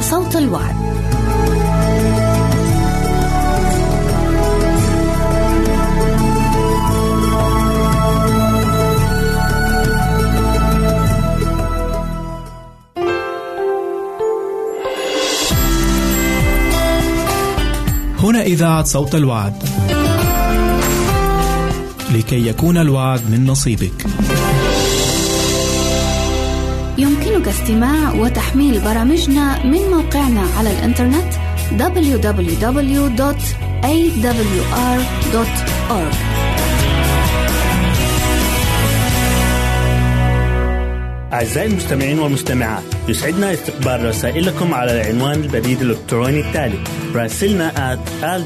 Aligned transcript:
صوت 0.00 0.36
الوعد. 0.36 0.74
هنا 18.18 18.42
إذاعة 18.42 18.84
صوت 18.84 19.14
الوعد. 19.14 19.54
لكي 22.14 22.48
يكون 22.48 22.76
الوعد 22.76 23.20
من 23.30 23.46
نصيبك. 23.46 24.06
استماع 27.50 28.12
وتحميل 28.14 28.80
برامجنا 28.80 29.66
من 29.66 29.80
موقعنا 29.90 30.42
على 30.58 30.70
الإنترنت 30.70 31.32
www.awr.org 31.78 32.60
أعزائي 41.32 41.68
المستمعين 41.68 42.18
والمستمعات 42.18 42.82
يسعدنا 43.08 43.52
استقبال 43.52 44.04
رسائلكم 44.04 44.74
على 44.74 45.00
العنوان 45.00 45.40
البريد 45.40 45.80
الإلكتروني 45.82 46.40
التالي 46.40 46.78
راسلنا 47.14 47.94
at 47.94 47.98
al 48.22 48.42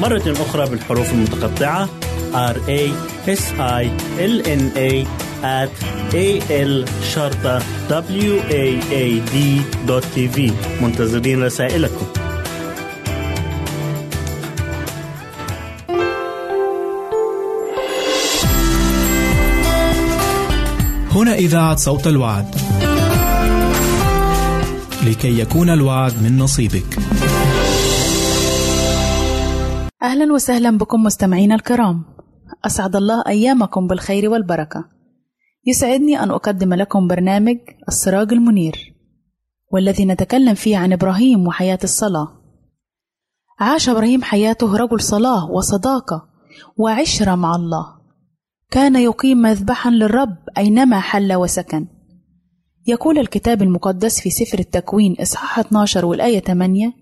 مرة 0.00 0.32
أخرى 0.32 0.70
بالحروف 0.70 1.12
المتقطعة 1.12 1.88
r 2.32 2.56
a 2.68 2.82
s 3.26 3.44
i 3.58 3.84
l 4.18 4.34
n 4.60 4.62
a 4.76 5.25
at 5.42 5.70
a 6.14 6.26
l 6.50 6.84
شرطة 7.14 7.58
w 7.88 8.40
a 8.50 8.64
a 8.92 9.04
d 9.32 9.36
دوت 9.86 10.04
تي 10.14 10.28
في 10.28 10.52
منتظرين 10.82 11.42
رسائلكم 11.42 12.06
هنا 21.10 21.34
إذاعة 21.34 21.76
صوت 21.76 22.06
الوعد. 22.06 22.54
لكي 25.06 25.40
يكون 25.40 25.70
الوعد 25.70 26.12
من 26.22 26.38
نصيبك. 26.38 26.98
أهلا 30.02 30.32
وسهلا 30.32 30.78
بكم 30.78 31.02
مستمعينا 31.02 31.54
الكرام 31.54 32.02
أسعد 32.66 32.96
الله 32.96 33.24
أيامكم 33.26 33.86
بالخير 33.86 34.30
والبركة 34.30 34.95
يسعدني 35.66 36.22
أن 36.22 36.30
أقدم 36.30 36.74
لكم 36.74 37.08
برنامج 37.08 37.56
السراج 37.88 38.32
المنير 38.32 38.94
والذي 39.72 40.04
نتكلم 40.04 40.54
فيه 40.54 40.76
عن 40.76 40.92
إبراهيم 40.92 41.46
وحياة 41.46 41.78
الصلاة. 41.84 42.28
عاش 43.60 43.88
إبراهيم 43.88 44.22
حياته 44.22 44.76
رجل 44.76 45.00
صلاة 45.00 45.50
وصداقة 45.50 46.28
وعشرة 46.76 47.34
مع 47.34 47.56
الله. 47.56 47.86
كان 48.70 48.96
يقيم 48.96 49.38
مذبحا 49.38 49.90
للرب 49.90 50.36
أينما 50.58 51.00
حل 51.00 51.34
وسكن. 51.34 51.86
يقول 52.86 53.18
الكتاب 53.18 53.62
المقدس 53.62 54.20
في 54.20 54.30
سفر 54.30 54.58
التكوين 54.58 55.16
إصحاح 55.20 55.58
12 55.58 56.04
والآية 56.06 56.40
8 56.40 56.92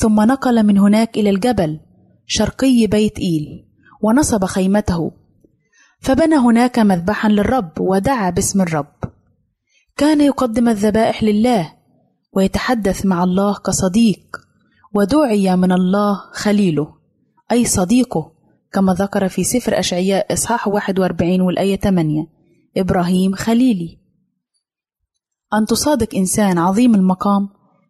ثم 0.00 0.20
نقل 0.20 0.66
من 0.66 0.78
هناك 0.78 1.18
إلى 1.18 1.30
الجبل 1.30 1.80
شرقي 2.26 2.86
بيت 2.86 3.18
إيل 3.18 3.68
ونصب 4.02 4.44
خيمته 4.44 5.12
فبنى 6.00 6.36
هناك 6.36 6.78
مذبحا 6.78 7.28
للرب 7.28 7.80
ودعا 7.80 8.30
باسم 8.30 8.60
الرب. 8.60 8.94
كان 9.96 10.20
يقدم 10.20 10.68
الذبائح 10.68 11.22
لله 11.22 11.72
ويتحدث 12.32 13.06
مع 13.06 13.24
الله 13.24 13.54
كصديق 13.54 14.36
ودعي 14.94 15.56
من 15.56 15.72
الله 15.72 16.20
خليله 16.32 16.94
أي 17.52 17.64
صديقه 17.64 18.32
كما 18.72 18.94
ذكر 18.94 19.28
في 19.28 19.44
سفر 19.44 19.78
أشعياء 19.78 20.32
إصحاح 20.32 20.68
41 20.68 21.40
والآية 21.40 21.76
8 21.76 22.26
إبراهيم 22.76 23.34
خليلي. 23.34 23.98
أن 25.54 25.66
تصادق 25.66 26.14
إنسان 26.14 26.58
عظيم 26.58 26.94
المقام 26.94 27.48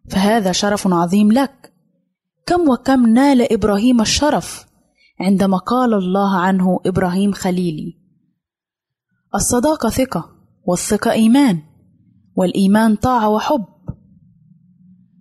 فهذا 0.09 0.51
شرف 0.51 0.87
عظيم 0.87 1.31
لك. 1.31 1.73
كم 2.45 2.69
وكم 2.69 3.07
نال 3.07 3.53
إبراهيم 3.53 4.01
الشرف 4.01 4.66
عندما 5.19 5.57
قال 5.57 5.93
الله 5.93 6.37
عنه 6.37 6.79
إبراهيم 6.85 7.31
خليلي 7.31 7.97
الصداقة 9.35 9.89
ثقة 9.89 10.29
والثقة 10.65 11.11
إيمان 11.11 11.59
والإيمان 12.35 12.95
طاعة 12.95 13.29
وحب. 13.29 13.65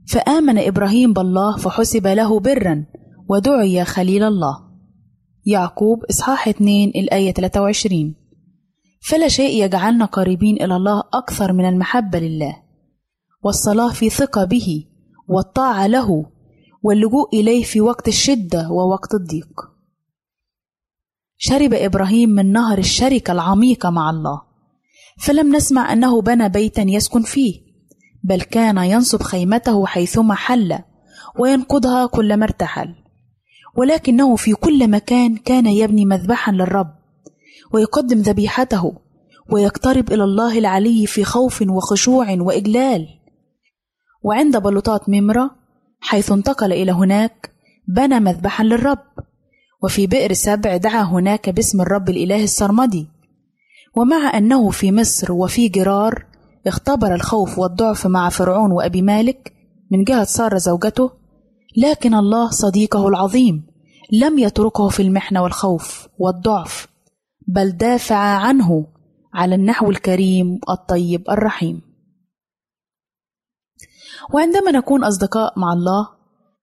فآمن 0.08 0.58
إبراهيم 0.58 1.12
بالله 1.12 1.56
فحسب 1.56 2.06
له 2.06 2.40
برا 2.40 2.86
ودعي 3.28 3.84
خليل 3.84 4.22
الله. 4.22 4.66
يعقوب 5.46 6.04
إصحاح 6.04 6.48
2 6.48 6.88
الآية 6.88 7.32
23 7.32 8.14
فلا 9.00 9.28
شيء 9.28 9.64
يجعلنا 9.64 10.04
قريبين 10.04 10.56
إلى 10.62 10.76
الله 10.76 11.02
أكثر 11.14 11.52
من 11.52 11.68
المحبة 11.68 12.18
لله 12.18 12.62
والصلاة 13.42 13.92
في 13.92 14.10
ثقة 14.10 14.44
به 14.44 14.84
والطاعة 15.28 15.86
له 15.86 16.26
واللجوء 16.82 17.28
إليه 17.40 17.64
في 17.64 17.80
وقت 17.80 18.08
الشدة 18.08 18.70
ووقت 18.70 19.14
الضيق. 19.14 19.75
شرب 21.38 21.74
إبراهيم 21.74 22.30
من 22.30 22.52
نهر 22.52 22.78
الشركة 22.78 23.32
العميقة 23.32 23.90
مع 23.90 24.10
الله. 24.10 24.42
فلم 25.20 25.56
نسمع 25.56 25.92
أنه 25.92 26.22
بنى 26.22 26.48
بيتا 26.48 26.82
يسكن 26.82 27.22
فيه 27.22 27.60
بل 28.24 28.42
كان 28.42 28.78
ينصب 28.78 29.22
خيمته 29.22 29.86
حيثما 29.86 30.34
حل 30.34 30.78
وينقضها 31.38 32.06
كلما 32.06 32.44
ارتحل. 32.44 32.94
ولكنه 33.76 34.36
في 34.36 34.52
كل 34.52 34.90
مكان 34.90 35.36
كان 35.36 35.66
يبني 35.66 36.04
مذبحا 36.04 36.52
للرب 36.52 36.94
ويقدم 37.72 38.18
ذبيحته 38.18 38.92
ويقترب 39.52 40.12
إلى 40.12 40.24
الله 40.24 40.58
العلي 40.58 41.06
في 41.06 41.24
خوف 41.24 41.62
وخشوع 41.68 42.36
وإجلال. 42.40 43.08
وعند 44.22 44.56
بلوطات 44.56 45.08
ممرة 45.08 45.50
حيث 46.00 46.32
انتقل 46.32 46.72
إلى 46.72 46.92
هناك 46.92 47.50
بنى 47.88 48.20
مذبحا 48.20 48.64
للرب. 48.64 48.98
وفي 49.82 50.06
بئر 50.06 50.32
سبع 50.32 50.76
دعا 50.76 51.02
هناك 51.02 51.50
باسم 51.50 51.80
الرب 51.80 52.08
الإله 52.08 52.44
السرمدي. 52.44 53.06
ومع 53.96 54.38
أنه 54.38 54.70
في 54.70 54.92
مصر 54.92 55.32
وفي 55.32 55.68
جرار 55.68 56.26
اختبر 56.66 57.14
الخوف 57.14 57.58
والضعف 57.58 58.06
مع 58.06 58.28
فرعون 58.28 58.72
وأبي 58.72 59.02
مالك 59.02 59.52
من 59.92 60.04
جهة 60.04 60.24
ساره 60.24 60.58
زوجته 60.58 61.10
لكن 61.76 62.14
الله 62.14 62.50
صديقه 62.50 63.08
العظيم 63.08 63.66
لم 64.12 64.38
يتركه 64.38 64.88
في 64.88 65.02
المحنة 65.02 65.42
والخوف 65.42 66.08
والضعف 66.18 66.88
بل 67.48 67.70
دافع 67.70 68.16
عنه 68.16 68.86
على 69.34 69.54
النحو 69.54 69.90
الكريم 69.90 70.60
الطيب 70.70 71.30
الرحيم. 71.30 71.82
وعندما 74.34 74.70
نكون 74.70 75.04
أصدقاء 75.04 75.58
مع 75.58 75.72
الله 75.72 76.08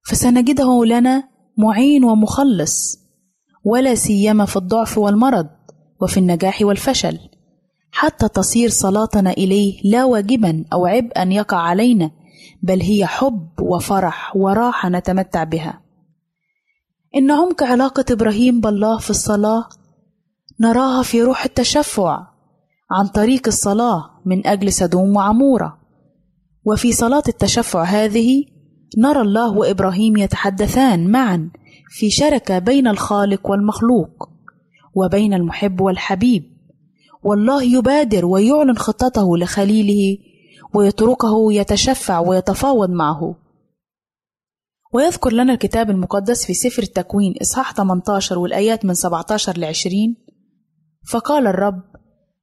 فسنجده 0.06 0.86
لنا 0.86 1.24
معين 1.58 2.04
ومخلص 2.04 3.03
ولا 3.64 3.96
سيما 3.96 4.46
في 4.46 4.56
الضعف 4.56 4.98
والمرض 4.98 5.48
وفي 6.02 6.18
النجاح 6.20 6.62
والفشل. 6.62 7.20
حتى 7.92 8.28
تصير 8.28 8.70
صلاتنا 8.70 9.32
إليه 9.32 9.82
لا 9.84 10.06
واجبا 10.06 10.66
أو 10.74 10.86
عبئا 10.86 11.34
يقع 11.34 11.58
علينا 11.58 12.12
بل 12.64 12.82
هي 12.82 13.06
حب 13.06 13.50
وفرح 13.62 14.36
وراحة 14.36 14.90
نتمتع 14.90 15.44
بها. 15.44 15.82
ان 17.16 17.32
عمق 17.32 17.64
علاقه 17.64 18.06
إبراهيم 18.12 18.62
بالله 18.62 18.98
في 18.98 19.10
الصلاة 19.10 19.70
نراها 20.62 21.04
في 21.04 21.22
روح 21.22 21.46
التشفع 21.46 22.28
عن 22.92 23.08
طريق 23.08 23.48
الصلاة 23.48 24.10
من 24.26 24.48
أجل 24.48 24.74
سدوم 24.74 25.16
وعمورة. 25.16 25.78
وفي 26.66 26.94
صلاة 26.94 27.24
التشفع 27.28 27.84
هذه 27.84 28.46
نرى 28.98 29.22
الله 29.22 29.58
وإبراهيم 29.58 30.18
يتحدثان 30.18 31.12
معا 31.12 31.50
في 31.96 32.10
شركة 32.10 32.60
بين 32.60 32.88
الخالق 32.88 33.50
والمخلوق 33.50 34.30
وبين 34.96 35.34
المحب 35.34 35.82
والحبيب 35.82 36.44
والله 37.24 37.64
يبادر 37.64 38.26
ويعلن 38.26 38.78
خطته 38.78 39.38
لخليله 39.38 40.18
ويتركه 40.74 41.54
يتشفع 41.54 42.20
ويتفاوض 42.20 42.90
معه. 42.90 43.36
ويذكر 44.94 45.34
لنا 45.34 45.54
الكتاب 45.54 45.90
المقدس 45.90 46.46
في 46.46 46.54
سفر 46.54 46.84
التكوين 46.84 47.36
إصحاح 47.42 47.74
18 47.74 48.40
والآيات 48.40 48.86
من 48.86 48.94
17 48.94 49.58
ل 49.58 49.66
20 49.66 50.16
فقال 51.12 51.48
الرب 51.48 51.82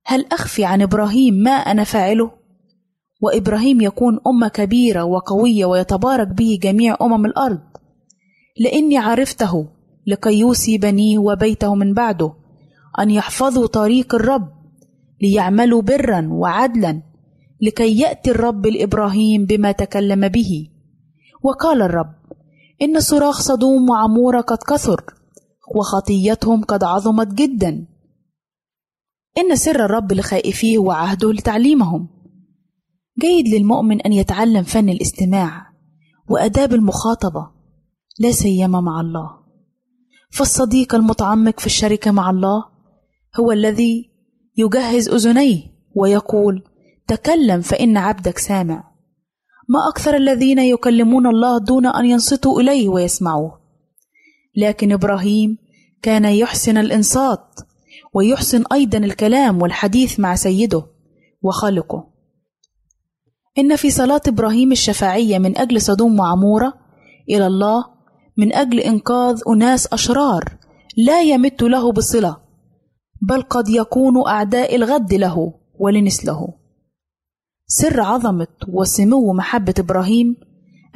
هل 0.04 0.26
أخفي 0.32 0.64
عن 0.64 0.82
إبراهيم 0.82 1.34
ما 1.34 1.50
أنا 1.50 1.84
فاعله؟ 1.84 2.30
وإبراهيم 3.22 3.80
يكون 3.80 4.18
أمة 4.26 4.48
كبيرة 4.48 5.04
وقوية 5.04 5.64
ويتبارك 5.64 6.28
به 6.28 6.58
جميع 6.62 6.96
أمم 7.02 7.26
الأرض. 7.26 7.69
لإني 8.58 8.98
عرفته 8.98 9.68
لكي 10.06 10.38
يوصي 10.38 10.78
بنيه 10.78 11.18
وبيته 11.18 11.74
من 11.74 11.94
بعده 11.94 12.32
أن 12.98 13.10
يحفظوا 13.10 13.66
طريق 13.66 14.14
الرب 14.14 14.48
ليعملوا 15.22 15.82
برا 15.82 16.28
وعدلا 16.32 17.02
لكي 17.62 18.00
يأتي 18.00 18.30
الرب 18.30 18.66
لإبراهيم 18.66 19.46
بما 19.46 19.72
تكلم 19.72 20.28
به. 20.28 20.68
وقال 21.42 21.82
الرب 21.82 22.14
إن 22.82 23.00
صراخ 23.00 23.40
صدوم 23.40 23.90
وعمورة 23.90 24.40
قد 24.40 24.58
كثر 24.58 25.04
وخطيتهم 25.76 26.64
قد 26.64 26.84
عظمت 26.84 27.34
جدا. 27.34 27.86
إن 29.38 29.56
سر 29.56 29.84
الرب 29.84 30.12
لخائفيه 30.12 30.78
وعهده 30.78 31.32
لتعليمهم. 31.32 32.08
جيد 33.20 33.48
للمؤمن 33.48 34.00
أن 34.00 34.12
يتعلم 34.12 34.62
فن 34.62 34.88
الاستماع 34.88 35.66
وآداب 36.28 36.74
المخاطبة. 36.74 37.59
لا 38.20 38.32
سيما 38.32 38.80
مع 38.80 39.00
الله. 39.00 39.30
فالصديق 40.30 40.94
المتعمق 40.94 41.60
في 41.60 41.66
الشركة 41.66 42.10
مع 42.10 42.30
الله 42.30 42.64
هو 43.40 43.52
الذي 43.52 44.10
يجهز 44.56 45.08
أذنيه 45.08 45.62
ويقول 45.94 46.62
تكلم 47.08 47.60
فإن 47.60 47.96
عبدك 47.96 48.38
سامع. 48.38 48.84
ما 49.68 49.88
أكثر 49.88 50.16
الذين 50.16 50.58
يكلمون 50.58 51.26
الله 51.26 51.58
دون 51.58 51.86
أن 51.86 52.06
ينصتوا 52.06 52.60
إليه 52.60 52.88
ويسمعوه. 52.88 53.60
لكن 54.56 54.92
إبراهيم 54.92 55.58
كان 56.02 56.24
يحسن 56.24 56.76
الإنصات 56.78 57.60
ويحسن 58.14 58.64
أيضا 58.72 58.98
الكلام 58.98 59.62
والحديث 59.62 60.20
مع 60.20 60.34
سيده 60.34 60.86
وخالقه. 61.42 62.10
إن 63.58 63.76
في 63.76 63.90
صلاة 63.90 64.22
إبراهيم 64.26 64.72
الشفاعية 64.72 65.38
من 65.38 65.58
أجل 65.58 65.80
صدوم 65.80 66.20
وعمورة 66.20 66.74
إلى 67.28 67.46
الله 67.46 67.99
من 68.36 68.54
أجل 68.54 68.80
إنقاذ 68.80 69.40
أناس 69.48 69.92
أشرار 69.92 70.44
لا 70.96 71.22
يمت 71.22 71.62
له 71.62 71.92
بصلة 71.92 72.36
بل 73.22 73.42
قد 73.42 73.68
يكون 73.68 74.28
أعداء 74.28 74.76
الغد 74.76 75.14
له 75.14 75.54
ولنسله. 75.78 76.48
سر 77.66 78.00
عظمة 78.00 78.46
وسمو 78.68 79.32
محبة 79.32 79.74
إبراهيم 79.78 80.36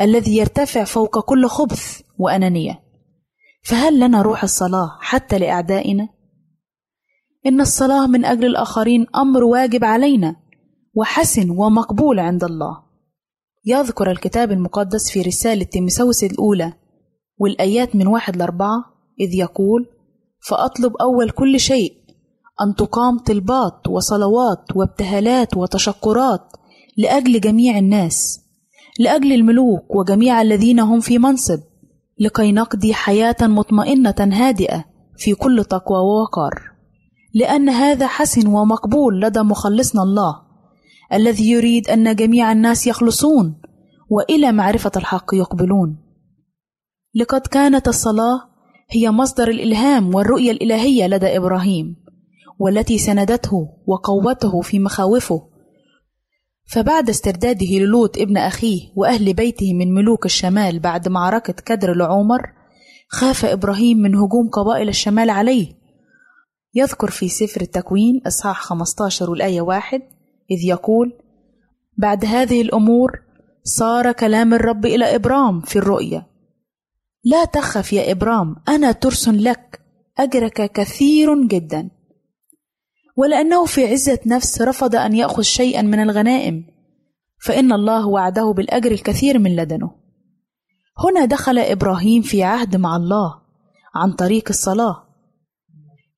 الذي 0.00 0.36
يرتفع 0.36 0.84
فوق 0.84 1.24
كل 1.24 1.46
خبث 1.46 2.00
وأنانية. 2.18 2.80
فهل 3.62 4.00
لنا 4.00 4.22
روح 4.22 4.42
الصلاة 4.42 4.98
حتى 5.00 5.38
لأعدائنا؟ 5.38 6.08
إن 7.46 7.60
الصلاة 7.60 8.06
من 8.06 8.24
أجل 8.24 8.46
الآخرين 8.46 9.06
أمر 9.16 9.44
واجب 9.44 9.84
علينا 9.84 10.36
وحسن 10.94 11.50
ومقبول 11.50 12.18
عند 12.18 12.44
الله. 12.44 12.84
يذكر 13.66 14.10
الكتاب 14.10 14.52
المقدس 14.52 15.10
في 15.10 15.22
رسالة 15.22 15.64
تيمساوس 15.64 16.24
الأولى 16.24 16.72
والآيات 17.38 17.96
من 17.96 18.06
واحد 18.06 18.36
لأربعة 18.36 18.84
إذ 19.20 19.34
يقول 19.34 19.86
فأطلب 20.48 20.96
أول 20.96 21.30
كل 21.30 21.60
شيء 21.60 21.92
أن 22.60 22.74
تقام 22.74 23.18
طلبات 23.18 23.88
وصلوات 23.88 24.76
وابتهالات 24.76 25.56
وتشكرات 25.56 26.52
لأجل 26.96 27.40
جميع 27.40 27.78
الناس 27.78 28.40
لأجل 29.00 29.32
الملوك 29.32 29.94
وجميع 29.94 30.42
الذين 30.42 30.80
هم 30.80 31.00
في 31.00 31.18
منصب 31.18 31.60
لكي 32.20 32.52
نقضي 32.52 32.94
حياة 32.94 33.36
مطمئنة 33.42 34.14
هادئة 34.18 34.84
في 35.16 35.34
كل 35.34 35.64
تقوى 35.64 35.98
ووقار. 35.98 36.54
لأن 37.34 37.68
هذا 37.68 38.06
حسن 38.06 38.46
ومقبول 38.46 39.20
لدى 39.20 39.40
مخلصنا 39.40 40.02
الله 40.02 40.36
الذي 41.12 41.50
يريد 41.50 41.88
أن 41.88 42.16
جميع 42.16 42.52
الناس 42.52 42.86
يخلصون 42.86 43.60
وإلى 44.10 44.52
معرفة 44.52 44.90
الحق 44.96 45.34
يقبلون. 45.34 46.03
لقد 47.14 47.40
كانت 47.40 47.88
الصلاة 47.88 48.40
هي 48.90 49.10
مصدر 49.10 49.48
الإلهام 49.48 50.14
والرؤية 50.14 50.50
الإلهية 50.50 51.06
لدى 51.06 51.36
إبراهيم 51.36 51.96
والتي 52.58 52.98
سندته 52.98 53.68
وقوته 53.86 54.60
في 54.60 54.78
مخاوفه. 54.78 55.48
فبعد 56.66 57.08
استرداده 57.08 57.66
للوط 57.66 58.18
ابن 58.18 58.36
أخيه 58.36 58.80
وأهل 58.96 59.34
بيته 59.34 59.74
من 59.74 59.94
ملوك 59.94 60.26
الشمال 60.26 60.78
بعد 60.78 61.08
معركة 61.08 61.52
كدر 61.52 61.94
لعمر 61.94 62.42
خاف 63.08 63.44
إبراهيم 63.44 63.98
من 63.98 64.14
هجوم 64.14 64.48
قبائل 64.52 64.88
الشمال 64.88 65.30
عليه. 65.30 65.72
يذكر 66.74 67.10
في 67.10 67.28
سفر 67.28 67.60
التكوين 67.60 68.22
إصحاح 68.26 68.60
15 68.60 69.30
والآية 69.30 69.60
واحد 69.60 70.02
إذ 70.50 70.68
يقول 70.68 71.12
بعد 71.98 72.24
هذه 72.24 72.62
الأمور 72.62 73.10
صار 73.64 74.12
كلام 74.12 74.54
الرب 74.54 74.86
إلى 74.86 75.14
إبرام 75.14 75.60
في 75.60 75.76
الرؤيا 75.76 76.33
لا 77.24 77.44
تخف 77.44 77.92
يا 77.92 78.12
إبرام 78.12 78.56
أنا 78.68 78.92
ترس 78.92 79.28
لك. 79.28 79.80
أجرك 80.18 80.72
كثير 80.72 81.46
جدا. 81.46 81.90
ولأنه 83.16 83.64
في 83.64 83.86
عزة 83.86 84.18
نفس 84.26 84.62
رفض 84.62 84.96
أن 84.96 85.14
يأخذ 85.14 85.42
شيئا 85.42 85.82
من 85.82 86.02
الغنائم. 86.02 86.66
فإن 87.44 87.72
الله 87.72 88.06
وعده 88.06 88.52
بالأجر 88.52 88.92
الكثير 88.92 89.38
من 89.38 89.56
لدنه. 89.56 89.90
هنا 90.98 91.24
دخل 91.24 91.58
إبراهيم 91.58 92.22
في 92.22 92.42
عهد 92.42 92.76
مع 92.76 92.96
الله 92.96 93.40
عن 93.94 94.12
طريق 94.12 94.44
الصلاة. 94.48 95.04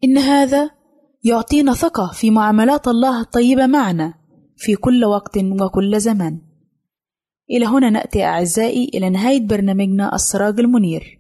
إن 0.05 0.19
هذا 0.19 0.71
يعطينا 1.25 1.75
ثقة 1.75 2.11
في 2.13 2.31
معاملات 2.31 2.89
الله 2.89 3.21
الطيبة 3.21 3.67
معنا 3.67 4.15
في 4.57 4.75
كل 4.77 5.05
وقت 5.05 5.39
وكل 5.39 6.01
زمان. 6.01 6.46
إلى 7.51 7.67
هنا 7.67 7.91
نأتي 7.91 8.25
أعزائي 8.25 8.91
إلى 8.95 9.11
نهاية 9.11 9.47
برنامجنا 9.47 10.15
السراج 10.15 10.61
المنير 10.61 11.19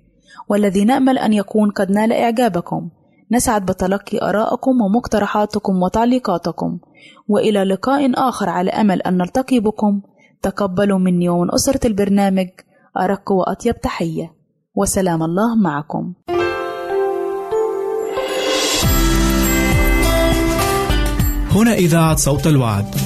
والذي 0.48 0.84
نأمل 0.84 1.18
أن 1.18 1.32
يكون 1.32 1.70
قد 1.70 1.90
نال 1.90 2.12
إعجابكم. 2.12 2.88
نسعد 3.32 3.66
بتلقي 3.66 4.28
آرائكم 4.28 4.80
ومقترحاتكم 4.80 5.82
وتعليقاتكم. 5.82 6.78
وإلى 7.28 7.64
لقاء 7.64 8.28
آخر 8.28 8.48
على 8.48 8.70
أمل 8.70 9.02
أن 9.02 9.16
نلتقي 9.16 9.60
بكم. 9.60 10.00
تقبلوا 10.42 10.98
مني 10.98 11.28
ومن 11.28 11.54
أسرة 11.54 11.86
البرنامج 11.86 12.48
أرق 13.00 13.32
وأطيب 13.32 13.80
تحية. 13.80 14.32
وسلام 14.74 15.22
الله 15.22 15.54
معكم. 15.54 16.12
هنا 21.50 21.74
إذاعة 21.74 22.16
صوت 22.16 22.46
الوعد. 22.46 23.05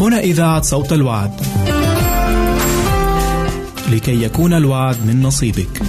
هنا 0.00 0.18
إذاعة 0.18 0.62
صوت 0.62 0.92
الوعد. 0.92 1.40
لكي 3.92 4.22
يكون 4.24 4.52
الوعد 4.52 4.96
من 5.06 5.22
نصيبك. 5.22 5.82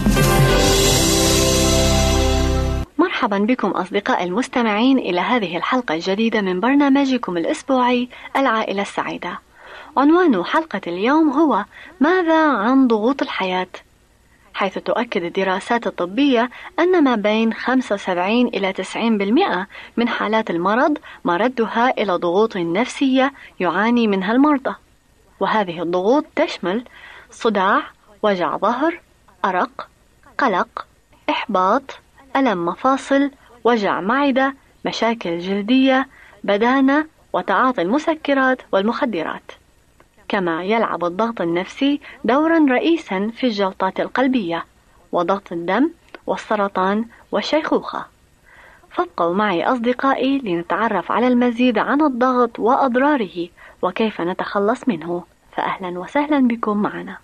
مرحبا 2.98 3.38
بكم 3.38 3.68
أصدقاء 3.68 4.24
المستمعين 4.24 4.98
إلى 4.98 5.20
هذه 5.20 5.58
الحلقة 5.58 5.96
الجديدة 5.96 6.42
من 6.42 6.60
برنامجكم 6.60 7.38
الأسبوعي 7.38 8.10
العائلة 8.36 8.82
السعيدة. 8.82 9.40
عنوان 9.98 10.44
حلقة 10.44 10.82
اليوم 10.88 11.30
هو 11.30 11.66
ماذا 12.00 12.48
عن 12.48 12.88
ضغوط 12.88 13.22
الحياة؟ 13.22 13.68
حيث 14.58 14.78
تؤكد 14.78 15.24
الدراسات 15.24 15.88
الطبية 15.88 16.50
أن 16.80 17.04
ما 17.04 17.16
بين 17.16 17.54
75 17.54 18.48
إلى 18.48 18.74
90% 18.74 19.68
من 19.98 20.10
حالات 20.10 20.50
المرض 20.50 20.98
مردها 21.26 21.90
إلى 21.90 22.14
ضغوط 22.14 22.58
نفسية 22.58 23.34
يعاني 23.60 24.08
منها 24.08 24.32
المرضى. 24.32 24.76
وهذه 25.40 25.82
الضغوط 25.82 26.26
تشمل 26.36 26.86
صداع، 27.32 27.82
وجع 28.24 28.58
ظهر، 28.58 29.02
أرق، 29.46 29.88
قلق، 30.38 30.88
إحباط، 31.30 32.00
ألم 32.36 32.66
مفاصل، 32.66 33.32
وجع 33.64 34.02
معدة، 34.02 34.54
مشاكل 34.86 35.40
جلدية، 35.40 36.08
بدانة، 36.44 37.06
وتعاطي 37.34 37.82
المسكرات 37.82 38.62
والمخدرات. 38.72 39.52
كما 40.30 40.64
يلعب 40.64 41.06
الضغط 41.06 41.42
النفسي 41.42 42.02
دورا 42.24 42.66
رئيسا 42.70 43.32
في 43.38 43.48
الجلطات 43.48 44.00
القلبية 44.00 44.66
وضغط 45.12 45.52
الدم 45.52 45.92
والسرطان 46.28 47.06
والشيخوخة. 47.32 48.06
فابقوا 48.92 49.34
معي 49.34 49.64
أصدقائي 49.64 50.40
لنتعرف 50.40 51.12
على 51.12 51.28
المزيد 51.28 51.78
عن 51.78 52.02
الضغط 52.02 52.60
وأضراره 52.60 53.48
وكيف 53.82 54.22
نتخلص 54.22 54.88
منه. 54.88 55.24
فأهلا 55.52 56.00
وسهلا 56.00 56.48
بكم 56.48 56.78
معنا. 56.78 57.18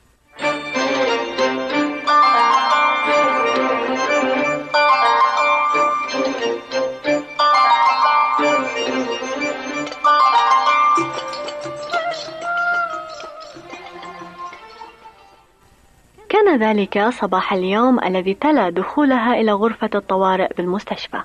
كان 16.54 16.62
ذلك 16.62 17.10
صباح 17.10 17.54
اليوم 17.54 18.04
الذي 18.04 18.34
تلا 18.34 18.70
دخولها 18.70 19.34
إلى 19.34 19.52
غرفة 19.52 19.90
الطوارئ 19.96 20.48
بالمستشفى. 20.58 21.22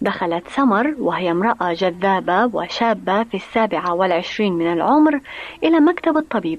دخلت 0.00 0.48
سمر 0.48 0.94
وهي 0.98 1.30
امرأة 1.30 1.72
جذابة 1.72 2.44
وشابة 2.44 3.22
في 3.22 3.36
السابعة 3.36 3.94
والعشرين 3.94 4.52
من 4.52 4.72
العمر 4.72 5.20
إلى 5.62 5.80
مكتب 5.80 6.16
الطبيب 6.16 6.58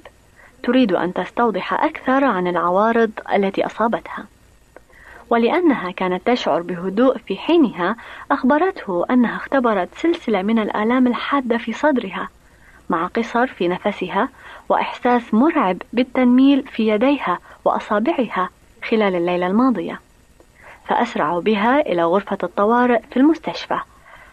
تريد 0.63 0.91
أن 0.93 1.13
تستوضح 1.13 1.73
أكثر 1.73 2.23
عن 2.23 2.47
العوارض 2.47 3.11
التي 3.33 3.65
أصابتها. 3.65 4.25
ولأنها 5.29 5.91
كانت 5.91 6.27
تشعر 6.27 6.61
بهدوء 6.61 7.17
في 7.17 7.37
حينها 7.37 7.95
أخبرته 8.31 9.05
أنها 9.11 9.35
اختبرت 9.35 9.89
سلسلة 9.95 10.41
من 10.41 10.59
الآلام 10.59 11.07
الحادة 11.07 11.57
في 11.57 11.73
صدرها 11.73 12.29
مع 12.89 13.07
قصر 13.07 13.47
في 13.47 13.67
نفسها 13.67 14.29
وإحساس 14.69 15.33
مرعب 15.33 15.77
بالتنميل 15.93 16.63
في 16.63 16.87
يديها 16.87 17.39
وأصابعها 17.65 18.49
خلال 18.89 19.15
الليلة 19.15 19.47
الماضية. 19.47 19.99
فأسرعوا 20.87 21.41
بها 21.41 21.79
إلى 21.79 22.03
غرفة 22.03 22.37
الطوارئ 22.43 23.01
في 23.11 23.17
المستشفى 23.17 23.79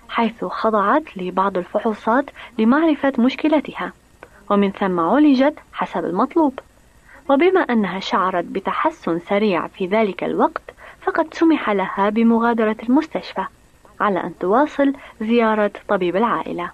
حيث 0.08 0.44
خضعت 0.44 1.16
لبعض 1.16 1.58
الفحوصات 1.58 2.24
لمعرفة 2.58 3.12
مشكلتها. 3.18 3.92
ومن 4.50 4.70
ثم 4.70 5.00
عولجت 5.00 5.58
حسب 5.72 6.04
المطلوب. 6.04 6.58
وبما 7.30 7.60
أنها 7.60 8.00
شعرت 8.00 8.44
بتحسن 8.44 9.18
سريع 9.18 9.66
في 9.66 9.86
ذلك 9.86 10.24
الوقت 10.24 10.62
فقد 11.02 11.34
سمح 11.34 11.70
لها 11.70 12.10
بمغادرة 12.10 12.76
المستشفى 12.82 13.44
على 14.00 14.24
أن 14.24 14.38
تواصل 14.40 14.92
زيارة 15.20 15.70
طبيب 15.88 16.16
العائلة. 16.16 16.70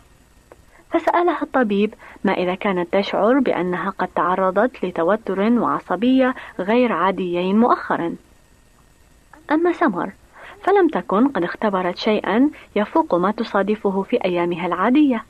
فسألها 0.90 1.42
الطبيب 1.42 1.94
ما 2.24 2.32
إذا 2.32 2.54
كانت 2.54 2.92
تشعر 2.92 3.38
بأنها 3.38 3.90
قد 3.90 4.08
تعرضت 4.08 4.84
لتوتر 4.84 5.40
وعصبية 5.40 6.34
غير 6.58 6.92
عاديين 6.92 7.60
مؤخرا. 7.60 8.16
أما 9.50 9.72
سمر 9.72 10.10
فلم 10.62 10.88
تكن 10.88 11.28
قد 11.28 11.42
اختبرت 11.42 11.96
شيئا 11.96 12.50
يفوق 12.76 13.14
ما 13.14 13.30
تصادفه 13.30 14.02
في 14.02 14.24
أيامها 14.24 14.66
العادية. 14.66 15.24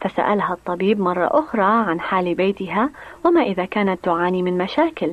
فسألها 0.00 0.52
الطبيب 0.54 1.00
مرة 1.00 1.28
أخرى 1.32 1.62
عن 1.62 2.00
حال 2.00 2.34
بيتها 2.34 2.90
وما 3.24 3.42
إذا 3.42 3.64
كانت 3.64 4.04
تعاني 4.04 4.42
من 4.42 4.58
مشاكل. 4.58 5.12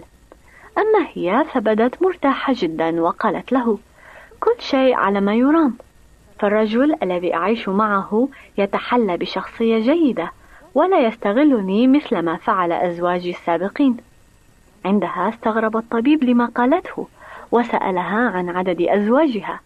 أما 0.77 1.07
هي 1.13 1.45
فبدت 1.53 2.03
مرتاحة 2.03 2.53
جدا 2.57 3.01
وقالت 3.01 3.51
له 3.51 3.79
كل 4.39 4.55
شيء 4.59 4.93
على 4.95 5.21
ما 5.21 5.35
يرام. 5.35 5.73
فالرجل 6.41 6.95
الذي 7.03 7.35
أعيش 7.35 7.69
معه 7.69 8.29
يتحلى 8.57 9.17
بشخصية 9.17 9.79
جيدة 9.79 10.31
ولا 10.75 10.99
يستغلني 10.99 11.87
مثل 11.87 12.19
ما 12.19 12.35
فعل 12.37 12.71
أزواجي 12.71 13.29
السابقين. 13.29 13.97
عندها 14.85 15.29
استغرب 15.29 15.77
الطبيب 15.77 16.23
لما 16.23 16.45
قالته 16.45 17.07
وسألها 17.51 18.29
عن 18.29 18.49
عدد 18.49 18.81
أزواجها 18.81 19.59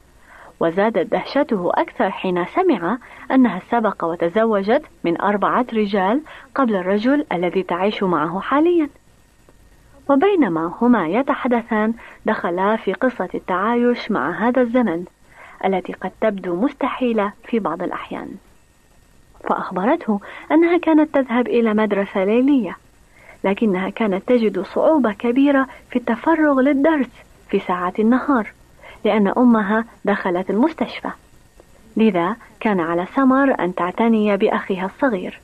وزادت 0.60 1.12
دهشته 1.12 1.72
أكثر 1.74 2.10
حين 2.12 2.46
سمع 2.46 2.98
أنها 3.32 3.62
سبق 3.72 4.04
وتزوجت 4.04 4.84
من 5.04 5.22
أربعة 5.22 5.66
رجال 5.74 6.22
قبل 6.56 6.76
الرجل 6.76 7.26
الذي 7.32 7.64
تعيش 7.64 8.04
معه 8.04 8.40
حاليا. 8.40 8.90
وبينما 10.10 10.74
هما 10.82 11.08
يتحدثان 11.08 11.94
دخلا 12.26 12.76
في 12.76 12.94
قصة 12.94 13.30
التعايش 13.36 14.12
مع 14.12 14.32
هذا 14.32 14.62
الزمن. 14.62 15.06
التي 15.66 15.94
قد 15.94 16.12
تبدو 16.22 16.56
مستحيلة 16.56 17.32
في 17.48 17.60
بعض 17.60 17.84
الأحيان. 17.84 18.30
فأخبرته 19.50 20.20
أنها 20.52 20.78
كانت 20.78 21.16
تذهب 21.16 21.48
إلى 21.48 21.74
مدرسة 21.74 22.24
ليلية 22.24 22.78
لكنها 23.44 23.90
كانت 23.90 24.28
تجد 24.28 24.60
صعوبة 24.60 25.14
كبيرة 25.14 25.68
في 25.90 25.96
التفرغ 25.96 26.60
للدرس 26.62 27.10
في 27.50 27.60
ساعات 27.60 28.00
النهار 28.00 28.52
لأن 29.06 29.28
أمها 29.28 29.86
دخلت 30.06 30.50
المستشفى. 30.50 31.10
لذا 31.98 32.36
كان 32.60 32.80
على 32.80 33.06
سمر 33.16 33.60
أن 33.60 33.76
تعتني 33.76 34.38
بأخيها 34.38 34.86
الصغير 34.86 35.40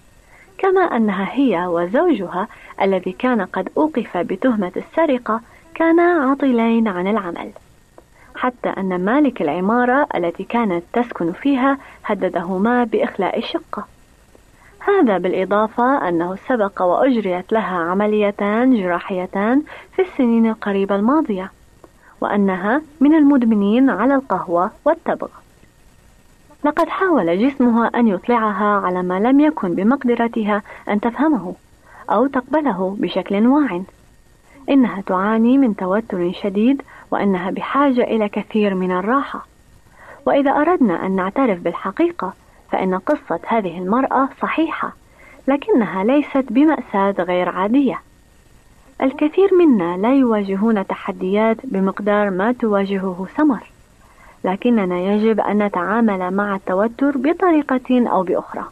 كما 0.58 0.82
أنها 0.82 1.28
هي 1.32 1.68
وزوجها 1.68 2.48
الذي 2.82 3.12
كان 3.12 3.42
قد 3.42 3.70
أوقف 3.78 4.18
بتهمة 4.18 4.72
السرقة 4.78 5.42
كانا 5.76 6.04
عاطلين 6.04 6.88
عن 6.88 7.08
العمل. 7.08 7.52
حتى 8.36 8.70
أن 8.70 9.06
مالك 9.06 9.42
العمارة 9.42 10.08
التي 10.16 10.44
كانت 10.44 10.84
تسكن 10.94 11.32
فيها 11.32 11.78
هددهما 12.06 12.84
بإخلاء 12.84 13.40
الشقة. 13.40 13.86
هذا 14.80 15.18
بالإضافة 15.18 16.10
أنه 16.10 16.36
سبق 16.50 16.82
وأجريت 16.82 17.54
لها 17.54 17.78
عمليتان 17.78 18.82
جراحيتان 18.82 19.62
في 19.96 20.02
السنين 20.02 20.50
القريبة 20.50 20.96
الماضية 20.96 21.52
وأنها 22.22 22.82
من 23.00 23.16
المدمنين 23.16 23.90
على 23.90 24.16
القهوة 24.16 24.72
والتبغ 24.86 25.30
لقد 26.66 26.90
حاول 26.90 27.40
جسمها 27.40 27.88
أن 27.96 28.08
يطلعها 28.08 28.82
على 28.86 29.04
ما 29.04 29.20
لم 29.20 29.40
يكن 29.40 29.76
بمقدرتها 29.76 30.62
أن 30.90 31.00
تفهمه 31.00 31.56
أو 32.10 32.28
تقبله 32.28 32.98
بشكل 33.00 33.48
واع. 33.48 33.82
إنها 34.70 35.02
تعاني 35.02 35.58
من 35.58 35.76
توتر 35.76 36.32
شديد 36.44 36.82
وأنها 37.12 37.52
بحاجة 37.52 38.04
إلى 38.04 38.30
كثير 38.30 38.76
من 38.76 38.92
الراحة. 38.92 39.46
وإذا 40.26 40.52
أردنا 40.52 41.06
أن 41.06 41.16
نعترف 41.16 41.60
بالحقيقة 41.60 42.34
فإن 42.72 42.96
قصة 42.96 43.40
هذه 43.48 43.78
المرأة 43.78 44.30
صحيحة 44.42 44.94
لكنها 45.48 46.04
ليست 46.04 46.46
بمأساة 46.50 47.16
غير 47.24 47.50
عادية. 47.50 48.02
الكثير 49.02 49.54
منا 49.54 49.98
لا 49.98 50.14
يواجهون 50.14 50.88
تحديات 50.88 51.58
بمقدار 51.64 52.30
ما 52.30 52.52
تواجهه 52.52 53.28
سمر 53.38 53.64
لكننا 54.44 55.00
يجب 55.00 55.40
أن 55.40 55.64
نتعامل 55.64 56.32
مع 56.32 56.56
التوتر 56.56 57.18
بطريقة 57.18 58.10
أو 58.10 58.24
بأخرى. 58.24 58.66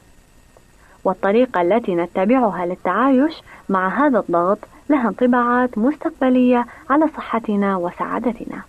والطريقة 1.04 1.62
التي 1.62 1.96
نتبعها 1.96 2.66
للتعايش 2.66 3.42
مع 3.70 4.06
هذا 4.06 4.20
الضغط 4.20 4.60
لها 4.90 5.10
انطباعات 5.10 5.78
مستقبلية 5.78 6.66
على 6.90 7.08
صحتنا 7.18 7.78
وسعادتنا. 7.78 8.62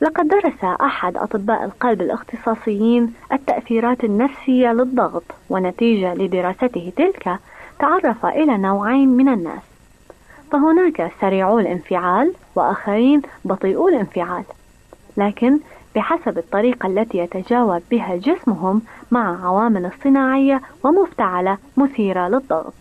لقد 0.00 0.28
درس 0.28 0.64
أحد 0.64 1.16
أطباء 1.16 1.64
القلب 1.64 2.02
الاختصاصيين 2.02 3.14
التأثيرات 3.32 4.04
النفسية 4.04 4.72
للضغط 4.72 5.22
ونتيجة 5.50 6.14
لدراسته 6.14 6.92
تلك 6.96 7.38
تعرف 7.78 8.26
إلى 8.26 8.58
نوعين 8.58 9.08
من 9.08 9.28
الناس 9.28 9.62
فهناك 10.52 11.12
سريعو 11.20 11.58
الانفعال 11.58 12.32
وآخرين 12.54 13.22
بطيئو 13.44 13.88
الانفعال 13.88 14.44
لكن 15.16 15.58
بحسب 15.94 16.38
الطريقة 16.38 16.86
التي 16.86 17.18
يتجاوب 17.18 17.82
بها 17.90 18.16
جسمهم 18.16 18.82
مع 19.10 19.46
عوامل 19.46 19.86
اصطناعية 19.86 20.60
ومفتعلة 20.84 21.58
مثيرة 21.76 22.28
للضغط 22.28 22.74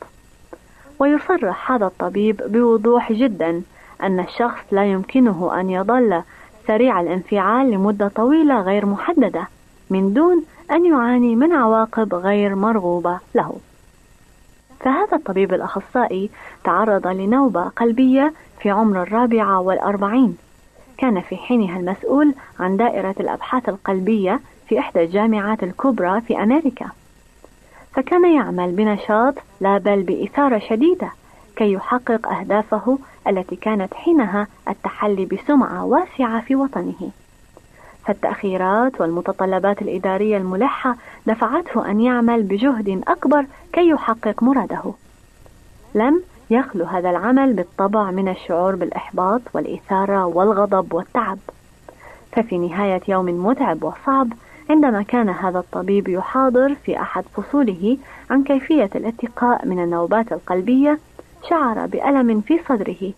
ويصرح 0.99 1.71
هذا 1.71 1.85
الطبيب 1.85 2.41
بوضوح 2.47 3.11
جدا 3.11 3.61
أن 4.03 4.19
الشخص 4.19 4.63
لا 4.71 4.85
يمكنه 4.85 5.59
أن 5.59 5.69
يظل 5.69 6.21
سريع 6.67 7.01
الانفعال 7.01 7.71
لمدة 7.71 8.07
طويلة 8.07 8.61
غير 8.61 8.85
محددة 8.85 9.47
من 9.89 10.13
دون 10.13 10.43
أن 10.71 10.85
يعاني 10.85 11.35
من 11.35 11.53
عواقب 11.53 12.15
غير 12.15 12.55
مرغوبة 12.55 13.19
له. 13.35 13.55
فهذا 14.79 15.17
الطبيب 15.17 15.53
الأخصائي 15.53 16.29
تعرض 16.63 17.07
لنوبة 17.07 17.63
قلبية 17.63 18.33
في 18.59 18.69
عمر 18.69 19.01
الرابعة 19.01 19.59
والأربعين 19.59 20.37
كان 21.01 21.21
في 21.21 21.37
حينها 21.37 21.79
المسؤول 21.79 22.33
عن 22.59 22.77
دائرة 22.77 23.15
الأبحاث 23.19 23.69
القلبية 23.69 24.39
في 24.67 24.79
إحدى 24.79 25.03
الجامعات 25.03 25.63
الكبرى 25.63 26.21
في 26.21 26.43
أمريكا. 26.43 26.89
فكان 27.93 28.35
يعمل 28.35 28.71
بنشاط 28.71 29.35
لا 29.61 29.77
بل 29.77 30.03
بإثارة 30.03 30.59
شديدة 30.59 31.11
كي 31.55 31.73
يحقق 31.73 32.27
أهدافه 32.27 32.97
التي 33.27 33.55
كانت 33.55 33.93
حينها 33.93 34.47
التحلي 34.67 35.25
بسمعة 35.25 35.85
واسعة 35.85 36.41
في 36.41 36.55
وطنه. 36.55 37.11
فالتأخيرات 38.05 39.01
والمتطلبات 39.01 39.81
الإدارية 39.81 40.37
الملحة 40.37 40.95
دفعته 41.25 41.91
أن 41.91 42.01
يعمل 42.01 42.43
بجهد 42.43 43.03
أكبر 43.07 43.45
كي 43.73 43.89
يحقق 43.89 44.43
مراده. 44.43 44.93
لم 45.95 46.23
يخلو 46.51 46.85
هذا 46.85 47.09
العمل 47.09 47.53
بالطبع 47.53 48.11
من 48.11 48.27
الشعور 48.27 48.75
بالإحباط 48.75 49.41
والإثارة 49.53 50.25
والغضب 50.25 50.93
والتعب. 50.93 51.37
ففي 52.31 52.57
نهاية 52.57 53.01
يوم 53.07 53.25
متعب 53.25 53.83
وصعب 53.83 54.27
عندما 54.69 55.01
كان 55.01 55.29
هذا 55.29 55.59
الطبيب 55.59 56.07
يحاضر 56.07 56.75
في 56.75 57.01
أحد 57.01 57.23
فصوله 57.23 57.97
عن 58.29 58.43
كيفية 58.43 58.89
الاتقاء 58.95 59.67
من 59.67 59.83
النوبات 59.83 60.33
القلبية 60.33 60.99
شعر 61.49 61.85
بألم 61.85 62.41
في 62.41 62.59
صدره. 62.69 63.13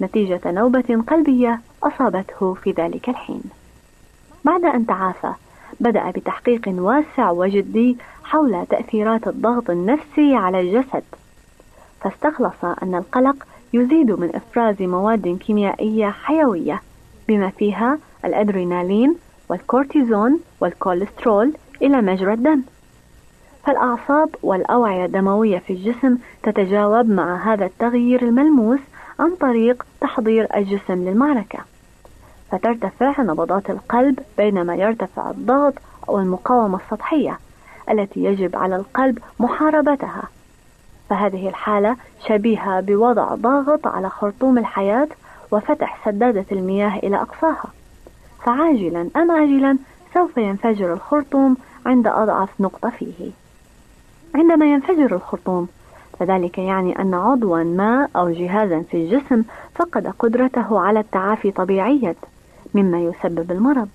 نتيجة 0.00 0.40
نوبة 0.46 1.02
قلبية 1.08 1.60
أصابته 1.82 2.54
في 2.54 2.70
ذلك 2.70 3.08
الحين. 3.08 3.42
بعد 4.44 4.64
أن 4.64 4.86
تعافى، 4.86 5.32
بدأ 5.80 6.10
بتحقيق 6.10 6.62
واسع 6.68 7.30
وجدي 7.30 7.96
حول 8.24 8.66
تأثيرات 8.70 9.28
الضغط 9.28 9.70
النفسي 9.70 10.34
على 10.34 10.60
الجسد، 10.60 11.04
فاستخلص 12.04 12.64
أن 12.82 12.94
القلق 12.94 13.46
يزيد 13.72 14.10
من 14.10 14.36
إفراز 14.36 14.82
مواد 14.82 15.38
كيميائية 15.46 16.10
حيوية 16.10 16.82
بما 17.28 17.50
فيها 17.50 17.98
الأدرينالين 18.24 19.16
والكورتيزون 19.48 20.40
والكوليسترول 20.60 21.52
إلى 21.82 22.02
مجرى 22.02 22.32
الدم. 22.32 22.62
فالأعصاب 23.66 24.28
والأوعية 24.42 25.04
الدموية 25.04 25.58
في 25.58 25.72
الجسم 25.72 26.18
تتجاوب 26.42 27.08
مع 27.10 27.52
هذا 27.52 27.66
التغيير 27.66 28.22
الملموس 28.22 28.80
عن 29.18 29.34
طريق 29.34 29.86
تحضير 30.00 30.48
الجسم 30.56 30.94
للمعركة 31.08 31.58
فترتفع 32.50 33.22
نبضات 33.22 33.70
القلب 33.70 34.18
بينما 34.38 34.74
يرتفع 34.74 35.30
الضغط 35.30 35.74
أو 36.08 36.18
المقاومة 36.18 36.78
السطحية 36.84 37.38
التي 37.90 38.24
يجب 38.24 38.56
على 38.56 38.76
القلب 38.76 39.18
محاربتها 39.40 40.22
فهذه 41.14 41.48
الحالة 41.48 41.96
شبيهة 42.28 42.80
بوضع 42.80 43.34
ضاغط 43.34 43.86
على 43.86 44.10
خرطوم 44.10 44.58
الحياة 44.58 45.08
وفتح 45.50 46.04
سدادة 46.04 46.44
المياه 46.52 46.98
إلى 46.98 47.16
أقصاها. 47.16 47.66
فعاجلا 48.44 49.08
أم 49.16 49.30
آجلا 49.30 49.78
سوف 50.14 50.36
ينفجر 50.36 50.92
الخرطوم 50.92 51.56
عند 51.86 52.06
أضعف 52.06 52.60
نقطة 52.60 52.90
فيه. 52.90 53.30
عندما 54.34 54.66
ينفجر 54.66 55.14
الخرطوم 55.14 55.68
فذلك 56.18 56.58
يعني 56.58 56.98
أن 56.98 57.14
عضوا 57.14 57.62
ما 57.62 58.08
أو 58.16 58.30
جهازا 58.30 58.82
في 58.90 58.96
الجسم 58.96 59.42
فقد 59.74 60.06
قدرته 60.18 60.80
على 60.80 61.00
التعافي 61.00 61.50
طبيعيا 61.50 62.14
مما 62.74 63.00
يسبب 63.00 63.52
المرض. 63.52 63.88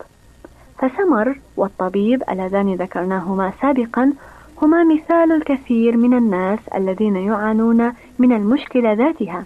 فسمر 0.77 1.39
والطبيب 1.58 2.23
اللذان 2.29 2.75
ذكرناهما 2.75 3.51
سابقا 3.62 4.13
هما 4.62 4.84
مثال 4.84 5.32
الكثير 5.32 5.98
من 5.98 6.13
الناس 6.13 6.60
الذين 6.76 7.15
يعانون 7.15 7.93
من 8.19 8.32
المشكلة 8.32 8.93
ذاتها 8.93 9.45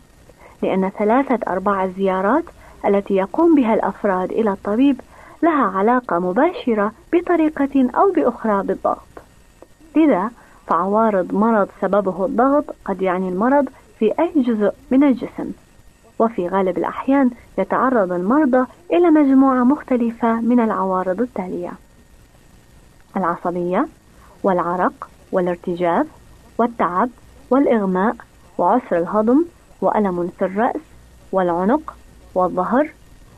لأن 0.62 0.89
ثلاثة 0.89 1.39
أرباع 1.47 1.84
الزيارات 1.84 2.43
التي 2.86 3.13
يقوم 3.15 3.56
بها 3.56 3.73
الأفراد 3.73 4.32
إلى 4.32 4.52
الطبيب 4.52 5.02
لها 5.43 5.63
علاقة 5.63 6.19
مباشرة 6.19 6.91
بطريقة 7.13 7.89
أو 7.95 8.12
بأخرى 8.12 8.63
بالضغط. 8.63 9.08
لذا 9.95 10.32
فعوارض 10.67 11.34
مرض 11.34 11.67
سببه 11.82 12.26
الضغط 12.26 12.76
قد 12.86 13.02
يعني 13.02 13.30
المرض 13.30 13.69
في 13.99 14.13
أي 14.19 14.32
جزء 14.36 14.73
من 14.91 15.04
الجسم. 15.04 15.52
وفي 16.19 16.47
غالب 16.47 16.78
الأحيان 16.78 17.30
يتعرض 17.58 18.12
المرضى 18.12 18.65
إلى 18.93 19.10
مجموعة 19.10 19.63
مختلفة 19.63 20.41
من 20.41 20.60
العوارض 20.60 21.21
التالية. 21.21 21.71
العصبية 23.17 23.88
والعرق 24.43 25.10
والارتجاف 25.32 26.08
والتعب 26.58 27.10
والإغماء 27.49 28.15
وعسر 28.58 28.97
الهضم 28.97 29.45
وألم 29.82 30.32
في 30.39 30.45
الرأس 30.45 30.82
والعنق 31.32 31.95
والظهر 32.36 32.89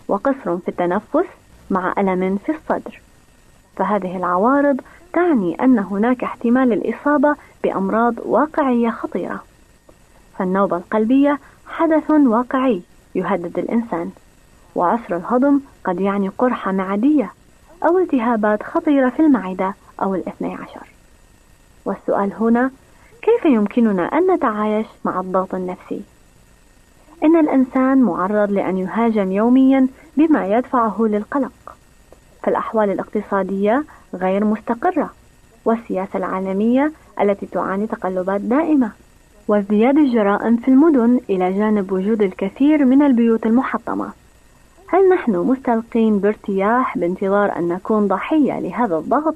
وقصر 0.07 0.57
في 0.57 0.69
التنفس 0.69 1.25
مع 1.69 1.93
ألم 1.97 2.37
في 2.45 2.51
الصدر. 2.51 3.01
فهذه 3.75 4.17
العوارض 4.17 4.81
تعني 5.13 5.63
أن 5.63 5.79
هناك 5.79 6.23
احتمال 6.23 6.73
الإصابة 6.73 7.35
بأمراض 7.63 8.13
واقعية 8.25 8.89
خطيرة. 8.89 9.43
فالنوبة 10.37 10.77
القلبية 10.77 11.39
حدث 11.67 12.11
واقعي 12.11 12.81
يهدد 13.15 13.59
الإنسان 13.59 14.11
وعسر 14.75 15.15
الهضم 15.15 15.59
قد 15.83 16.01
يعني 16.01 16.27
قرحة 16.27 16.71
معدية 16.71 17.31
أو 17.83 17.99
التهابات 17.99 18.63
خطيرة 18.63 19.09
في 19.09 19.19
المعدة 19.19 19.73
أو 20.01 20.15
الاثني 20.15 20.55
عشر. 20.55 20.94
والسؤال 21.85 22.33
هنا 22.33 22.71
كيف 23.21 23.45
يمكننا 23.45 24.03
أن 24.03 24.31
نتعايش 24.31 24.87
مع 25.05 25.19
الضغط 25.19 25.55
النفسي؟ 25.55 26.01
إن 27.23 27.35
الإنسان 27.39 28.01
معرض 28.01 28.51
لأن 28.51 28.77
يهاجم 28.77 29.31
يوميا 29.31 29.87
بما 30.17 30.47
يدفعه 30.47 30.95
للقلق 30.99 31.51
فالأحوال 32.43 32.89
الاقتصادية 32.89 33.83
غير 34.13 34.45
مستقرة 34.45 35.09
والسياسة 35.65 36.17
العالمية 36.17 36.91
التي 37.21 37.45
تعاني 37.45 37.87
تقلبات 37.87 38.41
دائمة 38.41 38.91
وازدياد 39.47 39.97
الجرائم 39.97 40.57
في 40.57 40.67
المدن 40.67 41.19
إلى 41.29 41.53
جانب 41.53 41.91
وجود 41.91 42.21
الكثير 42.21 42.85
من 42.85 43.01
البيوت 43.01 43.45
المحطمة 43.45 44.09
هل 44.87 45.09
نحن 45.09 45.35
مستلقين 45.35 46.19
بارتياح 46.19 46.97
بانتظار 46.97 47.57
أن 47.59 47.67
نكون 47.67 48.07
ضحية 48.07 48.59
لهذا 48.59 48.97
الضغط؟ 48.97 49.35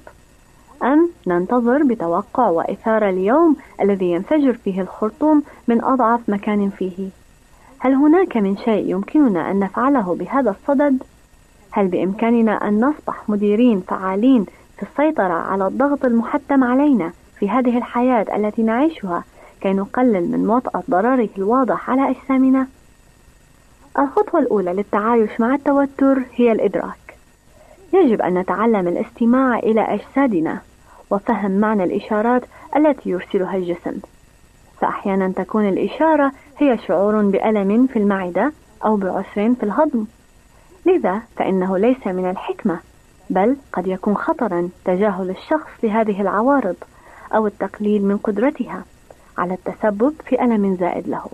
أم 0.83 1.09
ننتظر 1.27 1.83
بتوقع 1.83 2.49
وإثارة 2.49 3.09
اليوم 3.09 3.55
الذي 3.81 4.11
ينفجر 4.11 4.53
فيه 4.53 4.81
الخرطوم 4.81 5.43
من 5.67 5.83
أضعف 5.83 6.19
مكان 6.29 6.69
فيه؟ 6.69 7.09
هل 7.79 7.93
هناك 7.93 8.37
من 8.37 8.57
شيء 8.57 8.91
يمكننا 8.91 9.51
أن 9.51 9.59
نفعله 9.59 10.15
بهذا 10.15 10.49
الصدد؟ 10.49 11.03
هل 11.71 11.87
بإمكاننا 11.87 12.67
أن 12.67 12.85
نصبح 12.85 13.29
مديرين 13.29 13.81
فعالين 13.87 14.45
في 14.77 14.83
السيطرة 14.83 15.33
على 15.33 15.67
الضغط 15.67 16.05
المحتم 16.05 16.63
علينا 16.63 17.11
في 17.39 17.49
هذه 17.49 17.77
الحياة 17.77 18.25
التي 18.35 18.63
نعيشها 18.63 19.23
كي 19.61 19.73
نقلل 19.73 20.31
من 20.31 20.49
وطأة 20.49 20.83
ضرره 20.89 21.29
الواضح 21.37 21.89
على 21.89 22.09
أجسامنا؟ 22.09 22.67
الخطوة 23.99 24.39
الأولى 24.39 24.73
للتعايش 24.73 25.39
مع 25.39 25.55
التوتر 25.55 26.23
هي 26.35 26.51
الإدراك. 26.51 27.15
يجب 27.93 28.21
أن 28.21 28.37
نتعلم 28.37 28.87
الاستماع 28.87 29.59
إلى 29.59 29.81
أجسادنا 29.81 30.61
وفهم 31.10 31.52
معنى 31.52 31.84
الإشارات 31.84 32.43
التي 32.76 33.10
يرسلها 33.10 33.56
الجسم. 33.56 34.00
فأحيانا 34.82 35.32
تكون 35.36 35.69
الإشارة 35.69 36.32
هي 36.58 36.78
شعور 36.88 37.22
بألم 37.22 37.88
في 37.88 38.00
المعدة 38.00 38.52
أو 38.86 38.95
بعسر 38.95 39.54
في 39.56 39.63
الهضم. 39.63 40.06
لذا 40.86 41.22
فإنه 41.36 41.78
ليس 41.78 42.08
من 42.08 42.30
الحكمة 42.30 42.80
بل 43.30 43.58
قد 43.74 43.88
يكون 43.88 44.17
خطرا 44.17 44.69
تجاهل 44.86 45.30
الشخص 45.30 45.69
لهذه 45.84 46.22
العوارض 46.22 46.76
أو 47.36 47.48
التقليل 47.48 48.06
من 48.06 48.17
قدرتها 48.17 48.84
على 49.38 49.54
التسبب 49.54 50.13
في 50.26 50.41
ألم 50.41 50.76
زائد 50.76 51.08
له. 51.08 51.26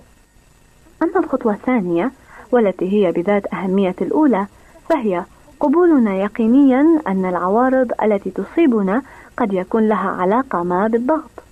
أما 1.03 1.19
الخطوة 1.19 1.53
الثانية 1.53 2.11
والتي 2.51 2.93
هي 2.93 3.11
بذات 3.11 3.53
أهمية 3.53 3.95
الأولى 4.01 4.47
فهي 4.89 5.23
قبولنا 5.59 6.15
يقينيا 6.15 7.01
أن 7.07 7.25
العوارض 7.25 7.91
التي 8.03 8.29
تصيبنا 8.31 9.01
قد 9.37 9.53
يكون 9.53 9.87
لها 9.87 10.09
علاقة 10.09 10.63
ما 10.63 10.87
بالضغط. 10.87 11.43